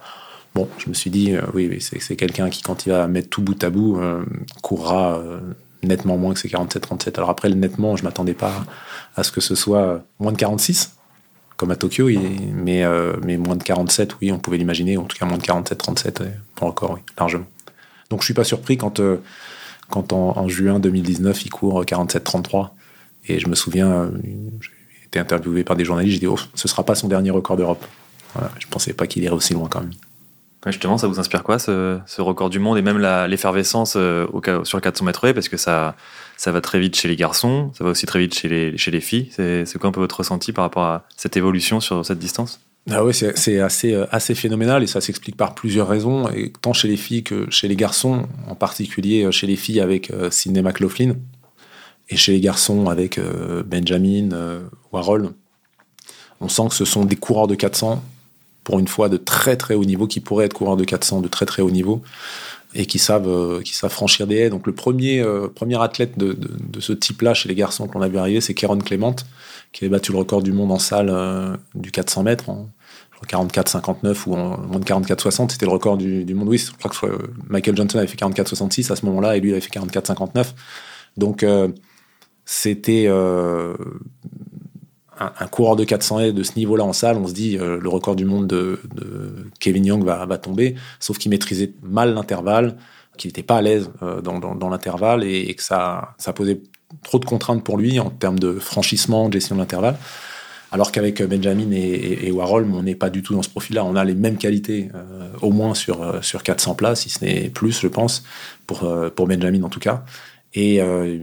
Bon, 0.55 0.67
je 0.77 0.89
me 0.89 0.93
suis 0.93 1.09
dit, 1.09 1.33
euh, 1.33 1.41
oui, 1.53 1.79
c'est 1.79 2.15
quelqu'un 2.15 2.49
qui, 2.49 2.63
quand 2.63 2.85
il 2.85 2.89
va 2.89 3.07
mettre 3.07 3.29
tout 3.29 3.41
bout 3.41 3.61
à 3.63 3.69
bout, 3.69 3.99
euh, 3.99 4.23
courra 4.61 5.19
euh, 5.19 5.39
nettement 5.83 6.17
moins 6.17 6.33
que 6.33 6.39
ses 6.39 6.47
47-37. 6.47 7.17
Alors 7.17 7.29
après, 7.29 7.49
le 7.49 7.55
nettement, 7.55 7.95
je 7.95 8.03
m'attendais 8.03 8.33
pas 8.33 8.65
à 9.15 9.23
ce 9.23 9.31
que 9.31 9.41
ce 9.41 9.55
soit 9.55 10.03
moins 10.19 10.31
de 10.31 10.37
46, 10.37 10.95
comme 11.59 11.71
à 11.71 11.75
Tokyo, 11.75 12.09
mais, 12.55 12.85
mais 13.21 13.35
moins 13.35 13.57
de 13.57 13.63
47, 13.63 14.15
oui, 14.21 14.31
on 14.31 14.39
pouvait 14.39 14.57
l'imaginer, 14.57 14.95
en 14.95 15.03
tout 15.03 15.17
cas 15.17 15.25
moins 15.25 15.37
de 15.37 15.43
47-37, 15.43 16.23
pour 16.55 16.67
encore, 16.67 16.91
oui, 16.91 17.01
largement. 17.17 17.45
Donc 18.09 18.21
je 18.21 18.25
suis 18.25 18.33
pas 18.33 18.45
surpris 18.45 18.77
quand, 18.77 19.01
quand 19.89 20.13
en, 20.13 20.47
juin 20.47 20.79
2019, 20.79 21.43
il 21.43 21.49
court 21.49 21.83
47-33. 21.83 22.69
Et 23.27 23.39
je 23.41 23.49
me 23.49 23.55
souviens, 23.55 24.09
été 25.05 25.19
interviewé 25.19 25.65
par 25.65 25.75
des 25.75 25.83
journalistes, 25.83 26.13
j'ai 26.13 26.19
dit, 26.19 26.27
oh, 26.27 26.39
ce 26.55 26.69
sera 26.69 26.83
pas 26.83 26.95
son 26.95 27.09
dernier 27.09 27.31
record 27.31 27.57
d'Europe. 27.57 27.85
Voilà, 28.35 28.51
je 28.57 28.67
pensais 28.67 28.93
pas 28.93 29.05
qu'il 29.05 29.23
irait 29.23 29.35
aussi 29.35 29.53
loin 29.53 29.67
quand 29.67 29.81
même. 29.81 29.91
Justement, 30.67 30.97
ça 30.97 31.07
vous 31.07 31.19
inspire 31.19 31.43
quoi, 31.43 31.57
ce, 31.57 32.21
record 32.21 32.49
du 32.49 32.59
monde 32.59 32.77
et 32.77 32.81
même 32.81 32.97
l'effervescence 33.27 33.93
euh, 33.95 34.27
sur 34.63 34.77
le 34.77 34.81
400 34.81 35.05
mètres 35.05 35.31
parce 35.31 35.49
que 35.49 35.57
ça, 35.57 35.95
ça 36.37 36.51
va 36.51 36.61
très 36.61 36.79
vite 36.79 36.95
chez 36.95 37.07
les 37.07 37.15
garçons, 37.15 37.71
ça 37.77 37.83
va 37.83 37.91
aussi 37.91 38.05
très 38.05 38.19
vite 38.19 38.33
chez 38.33 38.49
les, 38.49 39.01
filles. 39.01 39.29
C'est 39.31 39.77
quoi 39.77 39.89
un 39.89 39.93
peu 39.93 40.01
votre 40.01 40.17
ressenti 40.17 40.51
par 40.51 40.65
rapport 40.65 40.83
à 40.83 41.05
cette 41.15 41.37
évolution 41.37 41.79
sur 41.79 42.05
cette 42.05 42.19
distance? 42.19 42.59
Ah 42.91 43.05
oui, 43.05 43.13
c'est 43.13 43.59
assez, 43.59 43.93
euh, 43.93 44.05
assez 44.11 44.33
phénoménal 44.35 44.83
et 44.83 44.87
ça 44.87 44.99
s'explique 44.99 45.37
par 45.37 45.53
plusieurs 45.53 45.87
raisons, 45.87 46.29
et 46.29 46.51
tant 46.61 46.73
chez 46.73 46.87
les 46.87 46.97
filles 46.97 47.23
que 47.23 47.49
chez 47.51 47.67
les 47.67 47.75
garçons, 47.75 48.27
en 48.47 48.55
particulier 48.55 49.25
euh, 49.25 49.31
chez 49.31 49.47
les 49.47 49.57
filles 49.57 49.79
avec 49.79 50.11
Sidney 50.31 50.61
McLaughlin, 50.61 51.15
et 52.09 52.17
chez 52.17 52.31
les 52.31 52.39
garçons, 52.39 52.87
avec 52.87 53.19
Benjamin, 53.67 54.29
Warhol, 54.91 55.29
on 56.41 56.49
sent 56.49 56.69
que 56.69 56.73
ce 56.75 56.85
sont 56.85 57.05
des 57.05 57.15
coureurs 57.15 57.45
de 57.45 57.53
400, 57.53 58.01
pour 58.69 58.77
une 58.77 58.87
fois 58.87 59.09
de 59.09 59.17
très 59.17 59.57
très 59.57 59.73
haut 59.73 59.83
niveau, 59.83 60.05
qui 60.05 60.19
pourraient 60.19 60.45
être 60.45 60.53
coureurs 60.53 60.77
de 60.77 60.83
400 60.83 61.21
de 61.21 61.27
très 61.27 61.47
très 61.47 61.63
haut 61.63 61.71
niveau, 61.71 62.03
et 62.75 62.85
qui 62.85 62.99
savent, 62.99 63.27
euh, 63.27 63.61
qui 63.61 63.73
savent 63.73 63.91
franchir 63.91 64.27
des 64.27 64.35
haies. 64.35 64.49
Donc 64.51 64.67
le 64.67 64.73
premier, 64.73 65.25
premier 65.55 65.81
athlète 65.81 66.19
de, 66.19 66.37
ce 66.79 66.93
type-là 66.93 67.33
chez 67.33 67.49
les 67.49 67.55
garçons 67.55 67.87
qu'on 67.87 68.03
a 68.03 68.07
vu 68.07 68.19
arriver, 68.19 68.41
c'est 68.41 68.53
Kéron 68.53 68.77
Clément, 68.77 69.15
qui 69.71 69.85
avait 69.85 69.89
battu 69.89 70.11
le 70.11 70.19
record 70.19 70.43
du 70.43 70.51
monde 70.51 70.71
en 70.71 70.77
salle 70.77 71.11
du 71.73 71.89
400 71.89 72.23
mètres 72.23 72.47
en 72.49 72.69
44-59 73.27 74.17
ou 74.27 74.35
en 74.35 74.57
moins 74.59 74.79
de 74.79 74.85
44-60, 74.85 75.51
c'était 75.51 75.65
le 75.65 75.71
record 75.71 75.97
du, 75.97 76.33
monde. 76.35 76.47
Oui, 76.47 76.59
je 76.59 76.71
crois 76.71 76.91
que 76.91 77.17
Michael 77.49 77.75
Johnson 77.75 77.97
avait 77.97 78.07
fait 78.07 78.17
44-66 78.17 78.91
à 78.91 78.95
ce 78.95 79.05
moment-là, 79.07 79.35
et 79.35 79.39
lui 79.39 79.51
avait 79.51 79.61
fait 79.61 79.73
44-59. 79.73 80.53
Donc 81.17 81.43
c'était 82.45 83.09
euh, 85.21 85.25
un, 85.39 85.47
coureur 85.47 85.75
de 85.75 85.83
400 85.83 86.19
haies 86.19 86.33
de 86.33 86.43
ce 86.43 86.53
niveau-là 86.55 86.83
en 86.83 86.93
salle, 86.93 87.17
on 87.17 87.27
se 87.27 87.33
dit 87.33 87.57
euh, 87.57 87.79
le 87.81 87.89
record 87.89 88.15
du 88.15 88.25
monde 88.25 88.47
de, 88.47 88.79
Kevin 89.59 89.85
Young 89.85 90.03
va, 90.03 90.37
tomber, 90.37 90.75
sauf 90.99 91.17
qu'il 91.17 91.31
maîtrisait 91.31 91.73
mal 91.83 92.13
l'intervalle, 92.13 92.75
qu'il 93.17 93.29
n'était 93.29 93.43
pas 93.43 93.57
à 93.57 93.61
l'aise 93.61 93.89
euh, 94.01 94.21
dans, 94.21 94.69
l'intervalle 94.69 95.23
et, 95.23 95.53
que 95.53 95.63
ça, 95.63 96.15
posait 96.35 96.61
trop 97.03 97.19
de 97.19 97.25
contraintes 97.25 97.63
pour 97.63 97.77
lui 97.77 97.99
en 97.99 98.09
termes 98.09 98.39
de 98.39 98.53
franchissement, 98.53 99.27
de 99.27 99.33
gestion 99.33 99.55
de 99.55 99.61
l'intervalle. 99.61 99.97
Alors 100.71 100.91
qu'avec 100.91 101.23
Benjamin 101.23 101.71
et, 101.71 102.31
Warhol, 102.31 102.69
on 102.71 102.83
n'est 102.83 102.93
pas 102.93 103.09
du 103.09 103.23
tout 103.23 103.33
dans 103.33 103.41
ce 103.41 103.49
profil-là. 103.49 103.83
On 103.83 103.95
a 103.95 104.05
les 104.05 104.13
mêmes 104.13 104.37
qualités, 104.37 104.89
au 105.41 105.49
moins 105.49 105.73
sur, 105.73 106.23
sur 106.23 106.43
400 106.43 106.75
places, 106.75 107.01
si 107.01 107.09
ce 107.09 107.25
n'est 107.25 107.49
plus, 107.49 107.79
je 107.81 107.87
pense, 107.87 108.23
pour, 108.67 108.87
pour 109.15 109.27
Benjamin 109.27 109.63
en 109.63 109.69
tout 109.69 109.79
cas 109.79 110.03
et 110.53 110.81
euh, 110.81 111.19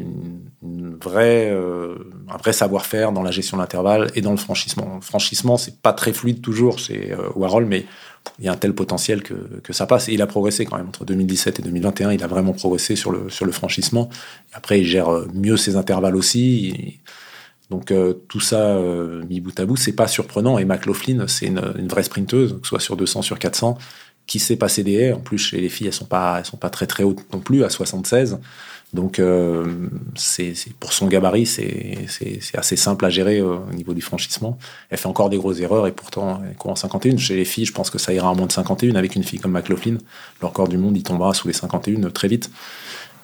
euh, 0.63 1.95
un 2.29 2.37
vrai 2.37 2.53
savoir-faire 2.53 3.13
dans 3.13 3.23
la 3.23 3.31
gestion 3.31 3.57
de 3.57 3.63
l'intervalle 3.63 4.11
et 4.15 4.21
dans 4.21 4.31
le 4.31 4.37
franchissement. 4.37 4.93
Le 4.97 5.01
franchissement, 5.01 5.57
c'est 5.57 5.81
pas 5.81 5.93
très 5.93 6.13
fluide 6.13 6.41
toujours 6.41 6.79
chez 6.79 7.13
euh, 7.13 7.29
Warhol, 7.35 7.67
mais 7.67 7.87
il 8.39 8.45
y 8.45 8.49
a 8.49 8.53
un 8.53 8.57
tel 8.57 8.75
potentiel 8.75 9.23
que, 9.23 9.73
ça 9.73 9.87
passe. 9.87 10.09
Et 10.09 10.15
il 10.15 10.23
a 10.23 10.27
progressé 10.27 10.65
quand 10.65 10.77
même 10.77 10.89
entre 10.89 11.05
2017 11.05 11.61
et 11.61 11.63
2021. 11.63 12.13
Il 12.13 12.23
a 12.23 12.27
vraiment 12.27 12.53
progressé 12.53 12.97
sur 12.97 13.13
le, 13.13 13.53
franchissement. 13.53 14.09
après, 14.53 14.81
il 14.81 14.85
gère 14.85 15.09
mieux 15.33 15.57
ses 15.57 15.77
intervalles 15.77 16.17
aussi. 16.17 16.99
donc 17.71 17.93
tout 18.27 18.41
ça 18.41 18.81
mis 19.29 19.41
bout 19.41 19.59
à 19.61 19.65
bout, 19.65 19.77
c'est 19.77 19.93
pas 19.93 20.09
surprenant. 20.09 20.59
Et 20.59 20.65
McLaughlin, 20.65 21.29
c'est 21.29 21.47
une, 21.47 21.87
vraie 21.87 22.03
sprinteuse, 22.03 22.59
soit 22.65 22.81
sur 22.81 22.97
200, 22.97 23.23
sur 23.23 23.39
400, 23.39 23.79
qui 24.27 24.41
sait 24.41 24.57
passer 24.57 24.83
des 24.83 24.95
haies. 24.95 25.13
En 25.13 25.21
plus, 25.21 25.39
chez 25.39 25.61
les 25.61 25.69
filles, 25.69 25.87
elles 25.87 25.93
sont 25.93 26.05
pas, 26.05 26.39
elles 26.41 26.47
sont 26.47 26.57
pas 26.57 26.71
très 26.71 26.89
très 26.89 27.05
hautes 27.05 27.25
non 27.33 27.39
plus, 27.39 27.63
à 27.63 27.71
76. 27.71 28.41
Donc, 28.93 29.19
euh, 29.19 29.89
c'est 30.15 30.55
pour 30.79 30.93
son 30.93 31.09
gabarit, 31.09 31.45
c'est 31.47 32.07
assez 32.55 32.77
simple 32.77 33.05
à 33.05 33.11
gérer 33.11 33.39
euh, 33.39 33.57
au 33.57 33.73
niveau 33.75 33.95
du 33.95 34.01
franchissement. 34.01 34.59
Elle 34.91 34.99
fait 34.99 35.09
encore 35.09 35.29
des 35.29 35.37
grosses 35.37 35.61
erreurs 35.61 35.87
et 35.87 35.93
pourtant, 35.93 36.41
elle 36.49 36.57
court 36.57 36.71
en 36.71 36.77
51. 36.77 37.17
Chez 37.17 37.35
les 37.35 37.45
filles, 37.45 37.67
je 37.67 37.73
pense 37.73 37.91
que 37.91 37.99
ça 37.99 38.13
ira 38.13 38.31
à 38.31 38.35
moins 38.35 38.47
de 38.47 38.53
51 38.53 38.95
avec 38.95 39.17
une 39.17 39.25
fille 39.25 39.41
comme 39.41 39.53
McLaughlin. 39.53 39.99
Le 40.41 40.47
record 40.47 40.69
du 40.69 40.79
monde, 40.79 40.97
il 40.97 41.03
tombera 41.03 41.35
sous 41.35 41.49
les 41.49 41.55
51 41.55 42.11
très 42.11 42.29
vite. 42.29 42.51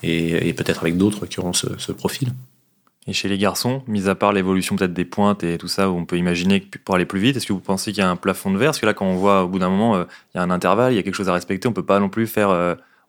Et, 0.02 0.52
peut-être 0.54 0.80
avec 0.80 0.96
d'autres 0.96 1.26
qui 1.26 1.38
auront 1.38 1.52
ce, 1.52 1.92
profil. 1.92 2.32
Et 3.06 3.12
chez 3.12 3.28
les 3.28 3.38
garçons, 3.38 3.82
mis 3.86 4.08
à 4.08 4.16
part 4.16 4.32
l'évolution 4.32 4.74
peut-être 4.74 4.92
des 4.92 5.04
pointes 5.04 5.44
et 5.44 5.58
tout 5.58 5.68
ça, 5.68 5.90
où 5.90 5.96
on 5.96 6.04
peut 6.04 6.18
imaginer 6.18 6.60
pour 6.84 6.96
aller 6.96 7.06
plus 7.06 7.20
vite, 7.20 7.36
est-ce 7.36 7.46
que 7.46 7.52
vous 7.52 7.60
pensez 7.60 7.92
qu'il 7.92 8.02
y 8.02 8.06
a 8.06 8.10
un 8.10 8.16
plafond 8.16 8.50
de 8.50 8.58
verre? 8.58 8.68
Parce 8.68 8.80
que 8.80 8.86
là, 8.86 8.94
quand 8.94 9.06
on 9.06 9.16
voit 9.16 9.44
au 9.44 9.48
bout 9.48 9.60
d'un 9.60 9.68
moment, 9.68 9.94
euh, 9.94 10.04
il 10.34 10.38
y 10.38 10.40
a 10.40 10.42
un 10.42 10.50
intervalle, 10.50 10.92
il 10.92 10.96
y 10.96 10.98
a 10.98 11.02
quelque 11.04 11.14
chose 11.14 11.28
à 11.28 11.32
respecter, 11.32 11.68
on 11.68 11.72
peut 11.72 11.84
pas 11.84 12.00
non 12.00 12.08
plus 12.08 12.26
faire 12.26 12.50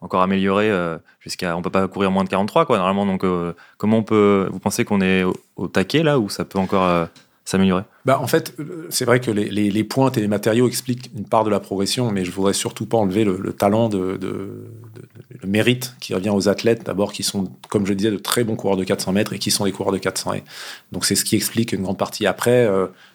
encore 0.03 0.21
améliorer 0.21 0.69
euh, 0.69 0.97
jusqu'à. 1.21 1.57
On 1.57 1.61
peut 1.61 1.69
pas 1.69 1.87
courir 1.87 2.11
moins 2.11 2.25
de 2.25 2.29
43, 2.29 2.65
quoi, 2.65 2.77
normalement. 2.77 3.05
Donc, 3.05 3.23
euh, 3.23 3.53
comment 3.77 3.97
on 3.97 4.03
peut. 4.03 4.49
Vous 4.51 4.59
pensez 4.59 4.85
qu'on 4.85 5.01
est 5.01 5.23
au, 5.55 5.67
taquet, 5.67 6.03
là, 6.03 6.19
ou 6.19 6.29
ça 6.29 6.43
peut 6.43 6.59
encore 6.59 6.83
euh, 6.83 7.05
s'améliorer? 7.45 7.83
Bah, 8.03 8.19
En 8.19 8.27
fait, 8.27 8.53
c'est 8.89 9.05
vrai 9.05 9.21
que 9.21 9.31
les, 9.31 9.83
pointes 9.85 10.17
et 10.17 10.21
les 10.21 10.27
matériaux 10.27 10.67
expliquent 10.67 11.09
une 11.15 11.23
part 11.23 11.45
de 11.45 11.49
la 11.49 11.61
progression, 11.61 12.11
mais 12.11 12.25
je 12.25 12.31
voudrais 12.31 12.51
surtout 12.51 12.85
pas 12.85 12.97
enlever 12.97 13.23
le, 13.23 13.53
talent, 13.53 13.87
de, 13.87 14.19
le 14.21 15.47
mérite 15.47 15.95
qui 16.01 16.13
revient 16.13 16.31
aux 16.31 16.49
athlètes, 16.49 16.85
d'abord, 16.85 17.13
qui 17.13 17.23
sont, 17.23 17.49
comme 17.69 17.85
je 17.85 17.93
disais, 17.93 18.11
de 18.11 18.17
très 18.17 18.43
bons 18.43 18.57
coureurs 18.57 18.77
de 18.77 18.83
400 18.83 19.13
mètres 19.13 19.31
et 19.31 19.39
qui 19.39 19.51
sont 19.51 19.63
des 19.63 19.71
coureurs 19.71 19.93
de 19.93 19.99
400 19.99 20.33
et 20.33 20.43
Donc, 20.91 21.05
c'est 21.05 21.15
ce 21.15 21.23
qui 21.23 21.37
explique 21.37 21.71
une 21.71 21.83
grande 21.83 21.97
partie. 21.97 22.27
Après, 22.27 22.69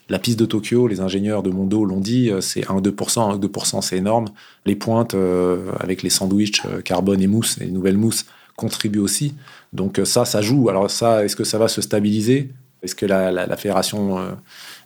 la 0.08 0.18
piste 0.18 0.38
de 0.38 0.46
Tokyo, 0.46 0.88
les 0.88 1.00
ingénieurs 1.00 1.42
de 1.42 1.50
Mondo 1.50 1.84
l'ont 1.84 2.00
dit, 2.00 2.30
euh, 2.30 2.40
c'est 2.40 2.62
1-2%. 2.62 3.38
1-2%, 3.38 3.82
c'est 3.82 3.96
énorme. 3.96 4.28
Les 4.64 4.74
pointes 4.74 5.14
euh, 5.14 5.70
avec 5.80 6.02
les 6.02 6.10
sandwichs 6.10 6.62
euh, 6.64 6.80
carbone 6.80 7.20
et 7.20 7.26
mousse, 7.26 7.58
les 7.58 7.70
nouvelles 7.70 7.98
mousses, 7.98 8.24
contribuent 8.56 9.00
aussi. 9.00 9.34
Donc 9.72 10.00
ça, 10.04 10.24
ça 10.24 10.40
joue. 10.40 10.68
Alors 10.68 10.90
ça, 10.90 11.24
est-ce 11.24 11.36
que 11.36 11.44
ça 11.44 11.58
va 11.58 11.68
se 11.68 11.82
stabiliser? 11.82 12.50
Est-ce 12.82 12.94
que 12.94 13.06
la, 13.06 13.56
fédération 13.56 14.18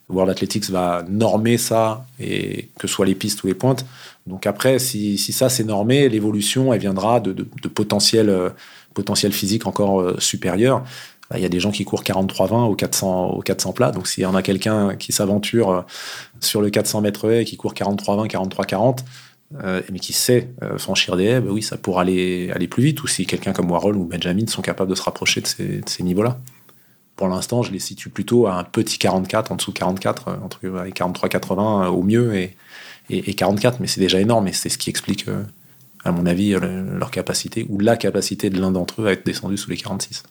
World 0.08 0.30
Athletics 0.30 0.68
va 0.70 1.04
normer 1.08 1.56
ça, 1.56 2.06
et 2.20 2.68
que 2.78 2.86
ce 2.86 2.94
soit 2.94 3.06
les 3.06 3.14
pistes 3.14 3.42
ou 3.44 3.46
les 3.46 3.54
pointes? 3.54 3.86
Donc 4.26 4.46
après, 4.46 4.78
si, 4.78 5.16
ça 5.16 5.48
c'est 5.48 5.64
normé, 5.64 6.08
l'évolution, 6.10 6.74
elle 6.74 6.80
viendra 6.80 7.20
de, 7.20 7.32
de 7.32 7.68
potentiel, 7.68 8.52
potentiel 8.92 9.32
physique 9.32 9.66
encore 9.66 10.20
supérieur. 10.20 10.84
Bah, 11.32 11.38
il 11.38 11.42
y 11.42 11.46
a 11.46 11.48
des 11.48 11.60
gens 11.60 11.70
qui 11.70 11.86
courent 11.86 12.02
43-20 12.02 12.68
au 12.68 12.74
400, 12.74 13.30
au 13.30 13.40
400 13.40 13.72
plats. 13.72 13.90
Donc, 13.90 14.06
s'il 14.06 14.22
y 14.22 14.26
en 14.26 14.34
a 14.34 14.42
quelqu'un 14.42 14.96
qui 14.96 15.12
s'aventure 15.12 15.70
euh, 15.70 15.80
sur 16.40 16.60
le 16.60 16.68
400 16.68 17.00
mètres 17.00 17.30
et 17.32 17.46
qui 17.46 17.56
court 17.56 17.72
43-20, 17.72 18.28
43-40, 18.28 18.98
mais 19.90 19.98
qui 19.98 20.12
sait 20.14 20.48
franchir 20.78 21.16
des 21.16 21.24
haies, 21.24 21.40
bah 21.40 21.50
oui, 21.52 21.62
ça 21.62 21.76
pourra 21.76 22.02
aller, 22.02 22.50
plus 22.70 22.82
vite. 22.82 23.02
Ou 23.02 23.06
si 23.06 23.26
quelqu'un 23.26 23.52
comme 23.52 23.70
Warhol 23.70 23.96
ou 23.96 24.04
Benjamin 24.04 24.46
sont 24.46 24.62
capables 24.62 24.90
de 24.90 24.94
se 24.94 25.02
rapprocher 25.02 25.40
de 25.40 25.46
ces, 25.46 25.80
de 25.80 25.88
ces 25.88 26.02
niveaux-là. 26.02 26.38
Pour 27.16 27.28
l'instant, 27.28 27.62
je 27.62 27.72
les 27.72 27.78
situe 27.78 28.08
plutôt 28.08 28.46
à 28.46 28.54
un 28.54 28.64
petit 28.64 28.98
44, 28.98 29.52
en 29.52 29.56
dessous 29.56 29.72
de 29.72 29.78
44, 29.78 30.38
entre 30.42 30.60
43-80 30.64 31.88
au 31.88 32.02
mieux 32.02 32.34
et, 32.34 32.56
et, 33.10 33.34
44, 33.34 33.80
mais 33.80 33.86
c'est 33.86 34.00
déjà 34.00 34.20
énorme 34.20 34.48
et 34.48 34.52
c'est 34.52 34.70
ce 34.70 34.78
qui 34.78 34.88
explique, 34.88 35.26
à 36.04 36.12
mon 36.12 36.24
avis, 36.24 36.52
leur 36.52 37.10
capacité 37.10 37.66
ou 37.68 37.78
la 37.78 37.98
capacité 37.98 38.48
de 38.48 38.58
l'un 38.58 38.70
d'entre 38.70 39.02
eux 39.02 39.06
à 39.06 39.12
être 39.12 39.26
descendu 39.26 39.58
sous 39.58 39.70
les 39.70 39.76
46. 39.76 40.22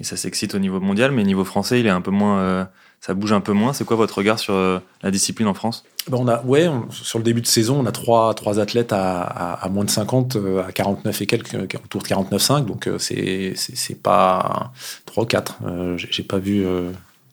Et 0.00 0.04
ça 0.04 0.16
s'excite 0.16 0.54
au 0.54 0.58
niveau 0.58 0.80
mondial, 0.80 1.12
mais 1.12 1.22
au 1.22 1.26
niveau 1.26 1.44
français, 1.44 1.80
il 1.80 1.86
est 1.86 1.90
un 1.90 2.00
peu 2.00 2.10
moins 2.10 2.68
ça 3.04 3.12
bouge 3.12 3.34
un 3.34 3.42
peu 3.42 3.52
moins. 3.52 3.74
C'est 3.74 3.84
quoi 3.84 3.98
votre 3.98 4.16
regard 4.16 4.38
sur 4.38 4.54
euh, 4.54 4.78
la 5.02 5.10
discipline 5.10 5.46
en 5.46 5.52
France? 5.52 5.84
Ben 6.08 6.16
on 6.18 6.26
a, 6.26 6.42
ouais, 6.44 6.70
sur 6.88 7.18
le 7.18 7.24
début 7.24 7.42
de 7.42 7.46
saison, 7.46 7.80
on 7.80 7.84
a 7.84 7.92
trois, 7.92 8.32
trois 8.32 8.58
athlètes 8.58 8.94
à, 8.94 9.68
moins 9.70 9.84
de 9.84 9.90
50, 9.90 10.36
euh, 10.36 10.66
à 10.66 10.72
49 10.72 11.20
et 11.20 11.26
quelques, 11.26 11.54
euh, 11.54 11.66
autour 11.84 12.00
de 12.00 12.06
49,5. 12.06 12.64
Donc 12.64 12.88
c'est, 12.98 13.52
c'est, 13.56 14.02
pas 14.02 14.72
3 15.04 15.24
ou 15.24 15.26
4. 15.26 15.58
j'ai 15.96 16.22
pas 16.22 16.38
vu. 16.38 16.62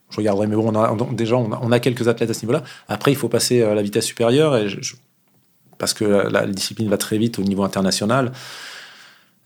je 0.10 0.18
regarderai, 0.18 0.48
mais 0.48 0.58
bon, 0.58 0.76
on 0.76 0.76
a, 0.76 1.14
déjà, 1.14 1.38
on 1.38 1.72
a, 1.72 1.80
quelques 1.80 2.10
athlètes 2.10 2.30
à 2.30 2.34
ce 2.34 2.42
niveau-là. 2.42 2.64
Après, 2.90 3.14
il 3.14 3.16
faut 3.16 3.30
passer 3.30 3.62
à 3.62 3.74
la 3.74 3.82
vitesse 3.82 4.06
supérieure, 4.06 4.60
parce 5.78 5.94
que 5.94 6.04
la, 6.04 6.48
discipline 6.48 6.90
va 6.90 6.98
très 6.98 7.18
vite 7.18 7.40
au 7.40 7.44
niveau 7.44 7.64
international. 7.64 8.34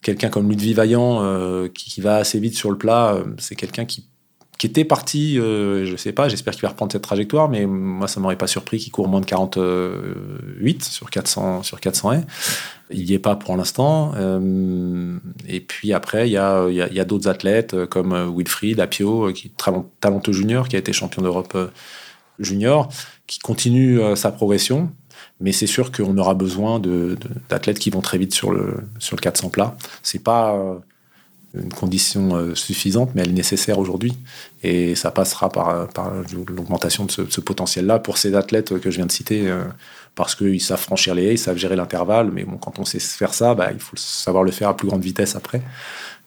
Quelqu'un 0.06 0.30
comme 0.30 0.48
Ludwig 0.50 0.76
Vaillant, 0.76 1.68
qui, 1.74 1.90
qui, 1.90 2.00
va 2.02 2.18
assez 2.18 2.40
vite 2.40 2.56
sur 2.56 2.70
le 2.70 2.78
plat, 2.78 3.18
c'est 3.40 3.56
quelqu'un 3.56 3.86
qui 3.86 4.06
était 4.66 4.86
parti, 4.86 5.40
euh, 5.40 5.86
je 5.86 5.96
sais 5.96 6.12
pas, 6.12 6.30
j'espère 6.30 6.54
qu'il 6.54 6.64
va 6.64 6.70
reprendre 6.70 6.92
cette 6.92 7.02
trajectoire, 7.02 7.50
mais 7.50 7.66
moi 7.66 8.08
ça 8.08 8.20
m'aurait 8.20 8.38
pas 8.38 8.48
surpris 8.48 8.78
qu'il 8.78 8.92
court 8.92 9.08
moins 9.08 9.22
de 9.22 9.26
48 9.26 10.84
sur 10.84 11.10
400 11.10 11.64
sur 11.64 11.80
400 11.80 12.24
Il 12.92 13.06
n'y 13.06 13.14
est 13.14 13.20
pas 13.20 13.36
pour 13.36 13.56
l'instant. 13.58 14.14
Euh, 14.16 15.18
et 15.48 15.60
puis 15.60 15.94
après, 15.94 16.30
il 16.30 16.32
y 16.32 16.38
a, 16.38 17.06
d'autres 17.06 17.28
athlètes 17.28 17.86
comme 17.86 18.36
Wilfried 18.36 18.80
Apio, 18.80 19.32
qui 19.34 19.48
est 19.48 19.58
très 19.58 19.72
talentueux 20.00 20.34
junior, 20.34 20.68
qui 20.68 20.76
a 20.76 20.80
été 20.80 20.94
champion 20.94 21.22
d'Europe 21.22 21.54
euh, 21.56 21.68
junior, 22.40 22.90
qui 23.28 23.40
continue 23.40 24.00
sa 24.16 24.32
progression. 24.32 24.92
Mais 25.42 25.52
c'est 25.52 25.68
sûr 25.68 25.92
qu'on 25.92 26.18
aura 26.18 26.34
besoin 26.34 26.80
d'athlètes 27.50 27.80
qui 27.80 27.90
vont 27.90 28.02
très 28.02 28.18
vite 28.18 28.34
sur 28.34 28.52
le, 28.52 28.76
sur 29.00 29.16
le 29.16 29.22
400 29.22 29.50
plat. 29.50 29.78
C'est 30.02 30.24
pas 30.24 30.56
une 31.58 31.74
condition 31.74 32.36
euh, 32.36 32.56
suffisante, 32.56 33.12
mais 33.16 33.22
elle 33.22 33.30
est 33.30 33.34
nécessaire 33.34 33.80
aujourd'hui. 33.80 34.18
Et 34.64 34.96
ça 34.96 35.12
passera 35.12 35.50
par, 35.50 35.88
l'augmentation 36.48 37.06
de 37.06 37.12
ce, 37.12 37.42
potentiel-là 37.42 38.00
pour 38.00 38.18
ces 38.18 38.36
athlètes 38.36 38.80
que 38.80 38.92
je 38.92 38.98
viens 38.98 39.06
de 39.06 39.12
citer, 39.12 39.48
euh, 39.48 39.64
parce 40.16 40.36
qu'ils 40.36 40.62
savent 40.62 40.80
franchir 40.80 41.16
les 41.16 41.26
haies, 41.26 41.34
ils 41.34 41.40
savent 41.40 41.58
gérer 41.58 41.76
l'intervalle. 41.76 42.32
Mais 42.32 42.44
bon, 42.44 42.58
quand 42.58 42.80
on 42.80 42.86
sait 42.86 43.00
faire 43.00 43.34
ça, 43.34 43.56
bah, 43.56 43.70
il 43.72 43.80
faut 43.80 43.98
savoir 43.98 44.44
le 44.44 44.52
faire 44.52 44.70
à 44.70 44.78
plus 44.78 44.88
grande 44.88 45.04
vitesse 45.04 45.36
après. 45.36 45.62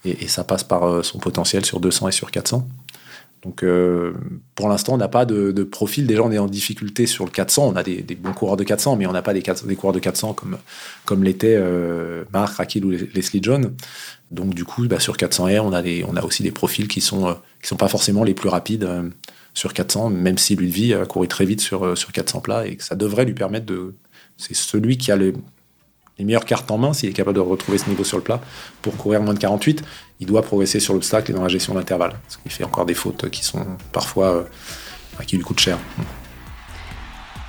Et, 0.04 0.28
ça 0.28 0.44
passe 0.44 0.64
par 0.64 0.86
euh, 0.86 1.02
son 1.02 1.18
potentiel 1.18 1.64
sur 1.64 1.80
200 1.80 2.08
et 2.08 2.12
sur 2.12 2.30
400. 2.30 2.66
Donc 3.42 3.64
pour 4.54 4.68
l'instant, 4.68 4.94
on 4.94 4.96
n'a 4.96 5.08
pas 5.08 5.24
de, 5.24 5.62
profil. 5.62 6.06
Déjà, 6.06 6.22
on 6.22 6.32
est 6.32 6.38
en 6.38 6.46
difficulté 6.46 7.06
sur 7.06 7.24
le 7.24 7.30
400. 7.30 7.68
On 7.68 7.76
a 7.76 7.82
des, 7.82 8.02
bons 8.14 8.32
coureurs 8.32 8.56
de 8.56 8.64
400, 8.64 8.96
mais 8.96 9.06
on 9.06 9.12
n'a 9.12 9.22
pas 9.22 9.32
des, 9.32 9.42
coureurs 9.76 9.94
de 9.94 10.00
400 10.00 10.34
comme, 10.34 10.58
comme 11.04 11.22
l'étaient 11.22 11.58
Marc, 12.32 12.56
Rakil 12.56 12.84
ou 12.84 12.90
Leslie 12.90 13.40
John. 13.42 13.72
Donc 14.30 14.54
du 14.54 14.64
coup, 14.64 14.86
bah, 14.86 15.00
sur 15.00 15.16
400 15.16 15.44
R, 15.46 15.64
on 15.64 15.72
a, 15.72 15.82
on 16.06 16.16
a 16.16 16.22
aussi 16.22 16.42
des 16.42 16.50
profils 16.50 16.88
qui 16.88 17.00
sont, 17.00 17.28
euh, 17.28 17.34
sont 17.62 17.76
pas 17.76 17.88
forcément 17.88 18.24
les 18.24 18.34
plus 18.34 18.48
rapides 18.48 18.84
euh, 18.84 19.08
sur 19.54 19.72
400, 19.72 20.10
même 20.10 20.38
si 20.38 20.54
Ludwig 20.54 20.92
a 20.92 21.06
couru 21.06 21.28
très 21.28 21.46
vite 21.46 21.60
sur, 21.60 21.84
euh, 21.84 21.94
sur 21.94 22.12
400 22.12 22.40
plats 22.40 22.66
et 22.66 22.76
que 22.76 22.84
ça 22.84 22.94
devrait 22.94 23.24
lui 23.24 23.34
permettre 23.34 23.66
de... 23.66 23.94
C'est 24.36 24.54
celui 24.54 24.98
qui 24.98 25.10
a 25.10 25.16
les 26.18 26.24
meilleures 26.24 26.44
cartes 26.44 26.70
en 26.70 26.78
main, 26.78 26.92
s'il 26.92 27.08
est 27.08 27.12
capable 27.12 27.36
de 27.36 27.40
retrouver 27.40 27.78
ce 27.78 27.88
niveau 27.88 28.04
sur 28.04 28.16
le 28.16 28.22
plat, 28.22 28.40
pour 28.82 28.96
courir 28.96 29.22
moins 29.22 29.34
de 29.34 29.38
48, 29.38 29.82
il 30.20 30.26
doit 30.26 30.42
progresser 30.42 30.80
sur 30.80 30.94
l'obstacle 30.94 31.30
et 31.30 31.34
dans 31.34 31.42
la 31.42 31.48
gestion 31.48 31.74
de 31.74 31.78
l'intervalle. 31.78 32.14
Parce 32.24 32.36
qu'il 32.36 32.50
fait 32.50 32.64
encore 32.64 32.86
des 32.86 32.94
fautes 32.94 33.30
qui 33.30 33.44
sont 33.44 33.64
parfois... 33.92 34.46
qui 35.26 35.36
lui 35.36 35.44
coûtent 35.44 35.60
cher. 35.60 35.78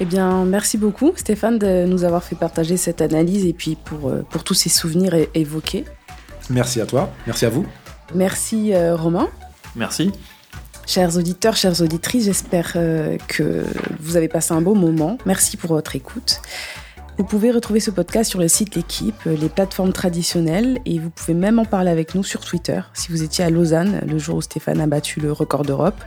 Eh 0.01 0.05
bien, 0.05 0.45
merci 0.45 0.77
beaucoup 0.77 1.11
Stéphane 1.15 1.59
de 1.59 1.85
nous 1.85 2.05
avoir 2.05 2.23
fait 2.23 2.35
partager 2.35 2.77
cette 2.77 3.01
analyse 3.01 3.45
et 3.45 3.53
puis 3.53 3.75
pour, 3.75 4.13
pour 4.29 4.43
tous 4.45 4.53
ces 4.53 4.69
souvenirs 4.69 5.13
évoqués. 5.33 5.83
Merci 6.49 6.81
à 6.81 6.85
toi, 6.85 7.11
merci 7.27 7.45
à 7.45 7.49
vous. 7.49 7.65
Merci 8.15 8.73
euh, 8.73 8.95
Romain. 8.95 9.29
Merci. 9.75 10.11
Chers 10.87 11.17
auditeurs, 11.17 11.55
chères 11.55 11.79
auditrices, 11.81 12.25
j'espère 12.25 12.73
euh, 12.75 13.17
que 13.27 13.63
vous 13.99 14.17
avez 14.17 14.27
passé 14.27 14.53
un 14.53 14.61
beau 14.61 14.73
moment. 14.73 15.19
Merci 15.25 15.57
pour 15.57 15.71
votre 15.71 15.95
écoute. 15.95 16.41
Vous 17.19 17.25
pouvez 17.25 17.51
retrouver 17.51 17.81
ce 17.81 17.91
podcast 17.91 18.29
sur 18.29 18.39
le 18.39 18.47
site 18.47 18.75
L'équipe, 18.75 19.25
les 19.25 19.49
plateformes 19.49 19.91
traditionnelles, 19.91 20.79
et 20.85 20.99
vous 20.99 21.09
pouvez 21.09 21.33
même 21.33 21.59
en 21.59 21.65
parler 21.65 21.91
avec 21.91 22.15
nous 22.15 22.23
sur 22.23 22.39
Twitter 22.39 22.79
si 22.93 23.11
vous 23.11 23.23
étiez 23.23 23.43
à 23.43 23.49
Lausanne 23.49 23.99
le 24.07 24.17
jour 24.17 24.37
où 24.37 24.41
Stéphane 24.41 24.79
a 24.79 24.87
battu 24.87 25.19
le 25.19 25.33
record 25.33 25.63
d'Europe, 25.63 26.01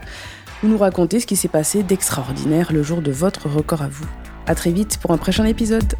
ou 0.63 0.67
nous 0.67 0.77
raconter 0.79 1.19
ce 1.19 1.27
qui 1.27 1.35
s'est 1.35 1.47
passé 1.47 1.83
d'extraordinaire 1.83 2.73
le 2.73 2.81
jour 2.81 3.03
de 3.03 3.11
votre 3.11 3.47
record 3.47 3.83
à 3.83 3.89
vous. 3.89 4.07
À 4.47 4.55
très 4.55 4.71
vite 4.71 4.97
pour 4.97 5.11
un 5.11 5.17
prochain 5.17 5.45
épisode. 5.45 5.93